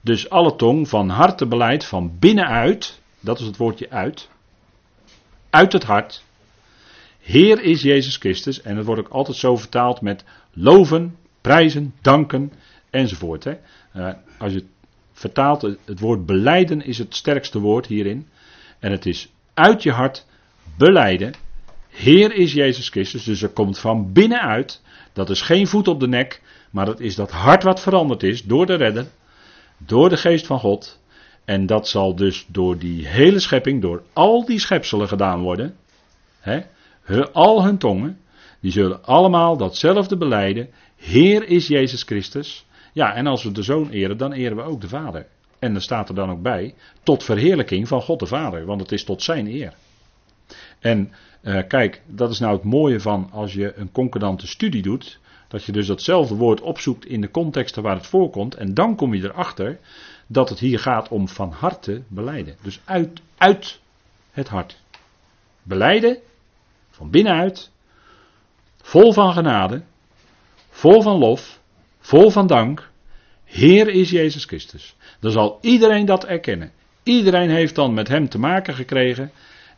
Dus 0.00 0.30
alle 0.30 0.56
tong 0.56 0.88
van 0.88 1.08
harte 1.08 1.46
beleid 1.46 1.84
van 1.84 2.18
binnenuit, 2.18 3.00
dat 3.20 3.40
is 3.40 3.46
het 3.46 3.56
woordje 3.56 3.90
uit, 3.90 4.28
uit 5.50 5.72
het 5.72 5.82
hart. 5.82 6.24
Heer 7.20 7.62
is 7.62 7.82
Jezus 7.82 8.16
Christus 8.16 8.62
en 8.62 8.76
dat 8.76 8.84
wordt 8.84 9.00
ook 9.00 9.12
altijd 9.12 9.36
zo 9.36 9.56
vertaald 9.56 10.00
met 10.00 10.24
loven, 10.52 11.16
prijzen, 11.40 11.94
danken 12.02 12.52
enzovoort. 12.90 13.44
Hè. 13.44 13.54
Uh, 13.96 14.12
als 14.38 14.52
je 14.52 14.58
het 14.58 14.68
vertaalt, 15.12 15.62
het 15.84 16.00
woord 16.00 16.26
beleiden 16.26 16.84
is 16.84 16.98
het 16.98 17.14
sterkste 17.14 17.58
woord 17.58 17.86
hierin. 17.86 18.28
En 18.78 18.90
het 18.90 19.06
is 19.06 19.28
uit 19.54 19.82
je 19.82 19.92
hart 19.92 20.26
beleiden. 20.76 21.34
Heer 21.96 22.34
is 22.34 22.52
Jezus 22.52 22.88
Christus, 22.88 23.24
dus 23.24 23.42
er 23.42 23.48
komt 23.48 23.78
van 23.78 24.12
binnenuit. 24.12 24.82
Dat 25.12 25.30
is 25.30 25.40
geen 25.40 25.66
voet 25.66 25.88
op 25.88 26.00
de 26.00 26.08
nek, 26.08 26.42
maar 26.70 26.86
dat 26.86 27.00
is 27.00 27.14
dat 27.14 27.30
hart 27.30 27.62
wat 27.62 27.80
veranderd 27.80 28.22
is 28.22 28.42
door 28.42 28.66
de 28.66 28.74
redder, 28.74 29.06
door 29.78 30.08
de 30.08 30.16
geest 30.16 30.46
van 30.46 30.58
God. 30.58 31.00
En 31.44 31.66
dat 31.66 31.88
zal 31.88 32.14
dus 32.14 32.46
door 32.48 32.78
die 32.78 33.06
hele 33.06 33.38
schepping, 33.38 33.82
door 33.82 34.02
al 34.12 34.44
die 34.44 34.60
schepselen 34.60 35.08
gedaan 35.08 35.40
worden. 35.40 35.76
Hè, 36.40 36.60
al 37.32 37.64
hun 37.64 37.78
tongen, 37.78 38.20
die 38.60 38.72
zullen 38.72 39.04
allemaal 39.04 39.56
datzelfde 39.56 40.16
beleiden. 40.16 40.68
Heer 40.96 41.48
is 41.48 41.66
Jezus 41.66 42.02
Christus. 42.02 42.66
Ja, 42.92 43.14
en 43.14 43.26
als 43.26 43.44
we 43.44 43.52
de 43.52 43.62
Zoon 43.62 43.90
eren, 43.90 44.16
dan 44.16 44.32
eren 44.32 44.56
we 44.56 44.62
ook 44.62 44.80
de 44.80 44.88
Vader. 44.88 45.26
En 45.58 45.74
er 45.74 45.82
staat 45.82 46.08
er 46.08 46.14
dan 46.14 46.30
ook 46.30 46.42
bij, 46.42 46.74
tot 47.02 47.24
verheerlijking 47.24 47.88
van 47.88 48.02
God 48.02 48.18
de 48.18 48.26
Vader, 48.26 48.66
want 48.66 48.80
het 48.80 48.92
is 48.92 49.04
tot 49.04 49.22
zijn 49.22 49.46
eer. 49.46 49.74
En 50.86 51.12
uh, 51.42 51.62
kijk, 51.68 52.02
dat 52.06 52.30
is 52.30 52.38
nou 52.38 52.54
het 52.54 52.64
mooie 52.64 53.00
van 53.00 53.30
als 53.32 53.52
je 53.52 53.76
een 53.76 53.92
concordante 53.92 54.46
studie 54.46 54.82
doet, 54.82 55.18
dat 55.48 55.64
je 55.64 55.72
dus 55.72 55.86
datzelfde 55.86 56.34
woord 56.34 56.60
opzoekt 56.60 57.06
in 57.06 57.20
de 57.20 57.30
contexten 57.30 57.82
waar 57.82 57.96
het 57.96 58.06
voorkomt, 58.06 58.54
en 58.54 58.74
dan 58.74 58.96
kom 58.96 59.14
je 59.14 59.22
erachter 59.22 59.78
dat 60.26 60.48
het 60.48 60.58
hier 60.58 60.78
gaat 60.78 61.08
om 61.08 61.28
van 61.28 61.50
harte 61.50 62.02
beleiden. 62.08 62.56
Dus 62.62 62.80
uit, 62.84 63.20
uit 63.36 63.80
het 64.30 64.48
hart. 64.48 64.80
Beleiden, 65.62 66.18
van 66.90 67.10
binnenuit, 67.10 67.70
vol 68.82 69.12
van 69.12 69.32
genade, 69.32 69.82
vol 70.68 71.02
van 71.02 71.18
lof, 71.18 71.60
vol 71.98 72.30
van 72.30 72.46
dank. 72.46 72.90
Heer 73.44 73.88
is 73.88 74.10
Jezus 74.10 74.44
Christus. 74.44 74.96
Dan 75.20 75.32
zal 75.32 75.58
iedereen 75.60 76.06
dat 76.06 76.24
erkennen. 76.24 76.72
Iedereen 77.02 77.50
heeft 77.50 77.74
dan 77.74 77.94
met 77.94 78.08
hem 78.08 78.28
te 78.28 78.38
maken 78.38 78.74
gekregen. 78.74 79.30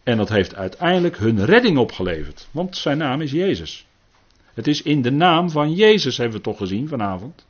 En 0.09 0.17
dat 0.17 0.29
heeft 0.29 0.55
uiteindelijk 0.55 1.17
hun 1.17 1.45
redding 1.45 1.79
opgeleverd. 1.79 2.49
Want 2.51 2.77
zijn 2.77 2.99
naam 2.99 3.21
is 3.21 3.31
Jezus. 3.31 3.87
Het 4.55 4.67
is 4.67 4.83
in 4.83 5.03
de 5.03 5.11
naam 5.11 5.51
van 5.51 5.75
Jezus, 5.75 6.17
hebben 6.17 6.37
we 6.37 6.43
toch 6.43 6.59
gezien 6.59 6.89
vanavond. 6.89 7.47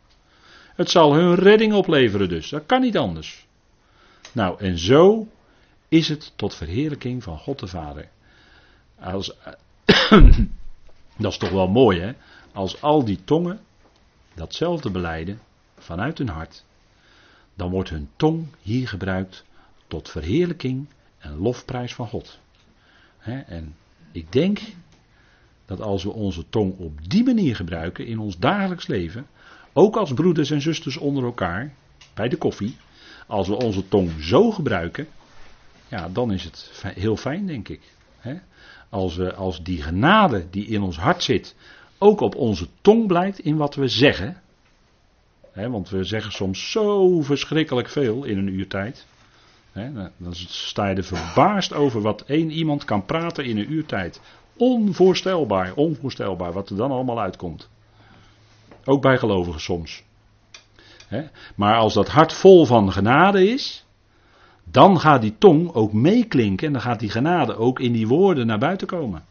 Het 0.74 0.90
zal 0.90 1.14
hun 1.14 1.34
redding 1.34 1.72
opleveren 1.72 2.28
dus. 2.28 2.48
Dat 2.48 2.66
kan 2.66 2.80
niet 2.80 2.96
anders. 2.96 3.46
Nou, 4.32 4.60
en 4.60 4.78
zo 4.78 5.28
is 5.88 6.08
het 6.08 6.32
tot 6.36 6.54
verheerlijking 6.54 7.22
van 7.22 7.38
God 7.38 7.58
de 7.58 7.66
Vader. 7.66 8.08
Als, 9.00 9.36
dat 11.18 11.32
is 11.32 11.38
toch 11.38 11.50
wel 11.50 11.68
mooi, 11.68 12.00
hè? 12.00 12.12
Als 12.52 12.82
al 12.82 13.04
die 13.04 13.24
tongen 13.24 13.60
datzelfde 14.34 14.90
beleiden 14.90 15.40
vanuit 15.76 16.18
hun 16.18 16.28
hart, 16.28 16.64
dan 17.54 17.70
wordt 17.70 17.90
hun 17.90 18.10
tong 18.16 18.46
hier 18.62 18.88
gebruikt 18.88 19.44
tot 19.86 20.10
verheerlijking 20.10 20.88
en 21.18 21.36
lofprijs 21.36 21.94
van 21.94 22.08
God. 22.08 22.38
En 23.28 23.74
ik 24.12 24.32
denk 24.32 24.60
dat 25.66 25.80
als 25.80 26.02
we 26.02 26.12
onze 26.12 26.48
tong 26.48 26.78
op 26.78 27.10
die 27.10 27.24
manier 27.24 27.56
gebruiken 27.56 28.06
in 28.06 28.18
ons 28.18 28.38
dagelijks 28.38 28.86
leven, 28.86 29.26
ook 29.72 29.96
als 29.96 30.14
broeders 30.14 30.50
en 30.50 30.60
zusters 30.60 30.96
onder 30.96 31.24
elkaar, 31.24 31.74
bij 32.14 32.28
de 32.28 32.36
koffie, 32.36 32.76
als 33.26 33.48
we 33.48 33.56
onze 33.56 33.88
tong 33.88 34.10
zo 34.20 34.50
gebruiken, 34.50 35.08
ja, 35.88 36.08
dan 36.08 36.32
is 36.32 36.44
het 36.44 36.70
heel 36.94 37.16
fijn, 37.16 37.46
denk 37.46 37.68
ik. 37.68 37.80
Als, 38.88 39.16
we, 39.16 39.34
als 39.34 39.62
die 39.62 39.82
genade 39.82 40.46
die 40.50 40.66
in 40.66 40.82
ons 40.82 40.98
hart 40.98 41.22
zit, 41.22 41.54
ook 41.98 42.20
op 42.20 42.34
onze 42.34 42.68
tong 42.80 43.06
blijkt 43.06 43.38
in 43.38 43.56
wat 43.56 43.74
we 43.74 43.88
zeggen, 43.88 44.42
want 45.52 45.88
we 45.88 46.04
zeggen 46.04 46.32
soms 46.32 46.70
zo 46.70 47.20
verschrikkelijk 47.22 47.88
veel 47.88 48.24
in 48.24 48.38
een 48.38 48.48
uur 48.48 48.68
tijd. 48.68 49.06
Dan 50.16 50.34
sta 50.34 50.88
je 50.88 50.94
er 50.94 51.04
verbaasd 51.04 51.72
over 51.72 52.00
wat 52.00 52.20
één 52.20 52.50
iemand 52.50 52.84
kan 52.84 53.04
praten 53.04 53.44
in 53.44 53.58
een 53.58 53.72
uur 53.72 53.86
tijd. 53.86 54.20
Onvoorstelbaar, 54.56 55.74
onvoorstelbaar 55.74 56.52
wat 56.52 56.70
er 56.70 56.76
dan 56.76 56.90
allemaal 56.90 57.20
uitkomt. 57.20 57.68
Ook 58.84 59.02
bij 59.02 59.18
gelovigen 59.18 59.60
soms. 59.60 60.02
maar 61.54 61.76
als 61.76 61.94
dat 61.94 62.08
hart 62.08 62.32
vol 62.32 62.64
van 62.64 62.92
genade 62.92 63.48
is, 63.48 63.86
Dan 64.70 65.00
gaat 65.00 65.20
die 65.20 65.34
tong 65.38 65.72
ook 65.72 65.92
meeklinken 65.92 66.66
en 66.66 66.72
dan 66.72 66.82
gaat 66.82 67.00
die 67.00 67.10
genade 67.10 67.56
ook 67.56 67.80
in 67.80 67.92
die 67.92 68.08
woorden 68.08 68.46
naar 68.46 68.58
buiten 68.58 68.86
komen. 68.86 69.24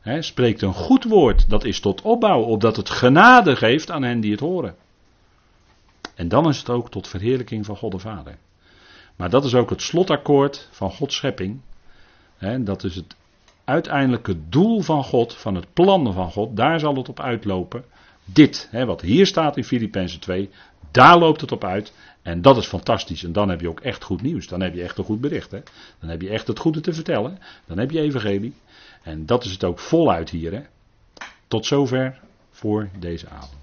He, 0.00 0.22
spreekt 0.22 0.62
een 0.62 0.74
goed 0.74 1.04
woord, 1.04 1.50
dat 1.50 1.64
is 1.64 1.80
tot 1.80 2.02
opbouw, 2.02 2.42
opdat 2.42 2.76
het 2.76 2.90
genade 2.90 3.56
geeft 3.56 3.90
aan 3.90 4.02
hen 4.02 4.20
die 4.20 4.30
het 4.30 4.40
horen. 4.40 4.74
En 6.18 6.28
dan 6.28 6.48
is 6.48 6.58
het 6.58 6.70
ook 6.70 6.90
tot 6.90 7.08
verheerlijking 7.08 7.66
van 7.66 7.76
God 7.76 7.92
de 7.92 7.98
Vader. 7.98 8.36
Maar 9.16 9.30
dat 9.30 9.44
is 9.44 9.54
ook 9.54 9.70
het 9.70 9.82
slotakkoord 9.82 10.68
van 10.70 10.90
Gods 10.90 11.16
schepping. 11.16 11.60
He, 12.36 12.62
dat 12.62 12.84
is 12.84 12.94
het 12.94 13.16
uiteindelijke 13.64 14.48
doel 14.48 14.80
van 14.80 15.04
God, 15.04 15.34
van 15.34 15.54
het 15.54 15.72
plan 15.72 16.12
van 16.12 16.30
God. 16.30 16.56
Daar 16.56 16.80
zal 16.80 16.94
het 16.94 17.08
op 17.08 17.20
uitlopen. 17.20 17.84
Dit, 18.24 18.68
wat 18.72 19.00
hier 19.00 19.26
staat 19.26 19.56
in 19.56 19.64
Filippenzen 19.64 20.20
2, 20.20 20.50
daar 20.90 21.18
loopt 21.18 21.40
het 21.40 21.52
op 21.52 21.64
uit. 21.64 21.92
En 22.22 22.42
dat 22.42 22.56
is 22.56 22.66
fantastisch. 22.66 23.24
En 23.24 23.32
dan 23.32 23.48
heb 23.48 23.60
je 23.60 23.68
ook 23.68 23.80
echt 23.80 24.04
goed 24.04 24.22
nieuws. 24.22 24.46
Dan 24.46 24.60
heb 24.60 24.74
je 24.74 24.82
echt 24.82 24.98
een 24.98 25.04
goed 25.04 25.20
bericht. 25.20 25.50
Hè? 25.50 25.60
Dan 26.00 26.10
heb 26.10 26.22
je 26.22 26.28
echt 26.28 26.46
het 26.46 26.58
goede 26.58 26.80
te 26.80 26.92
vertellen. 26.92 27.38
Dan 27.66 27.78
heb 27.78 27.90
je 27.90 28.00
evangelie. 28.00 28.54
En 29.02 29.26
dat 29.26 29.44
is 29.44 29.52
het 29.52 29.64
ook 29.64 29.78
voluit 29.78 30.30
hier. 30.30 30.52
Hè? 30.52 30.62
Tot 31.48 31.66
zover 31.66 32.20
voor 32.50 32.88
deze 32.98 33.28
avond. 33.28 33.57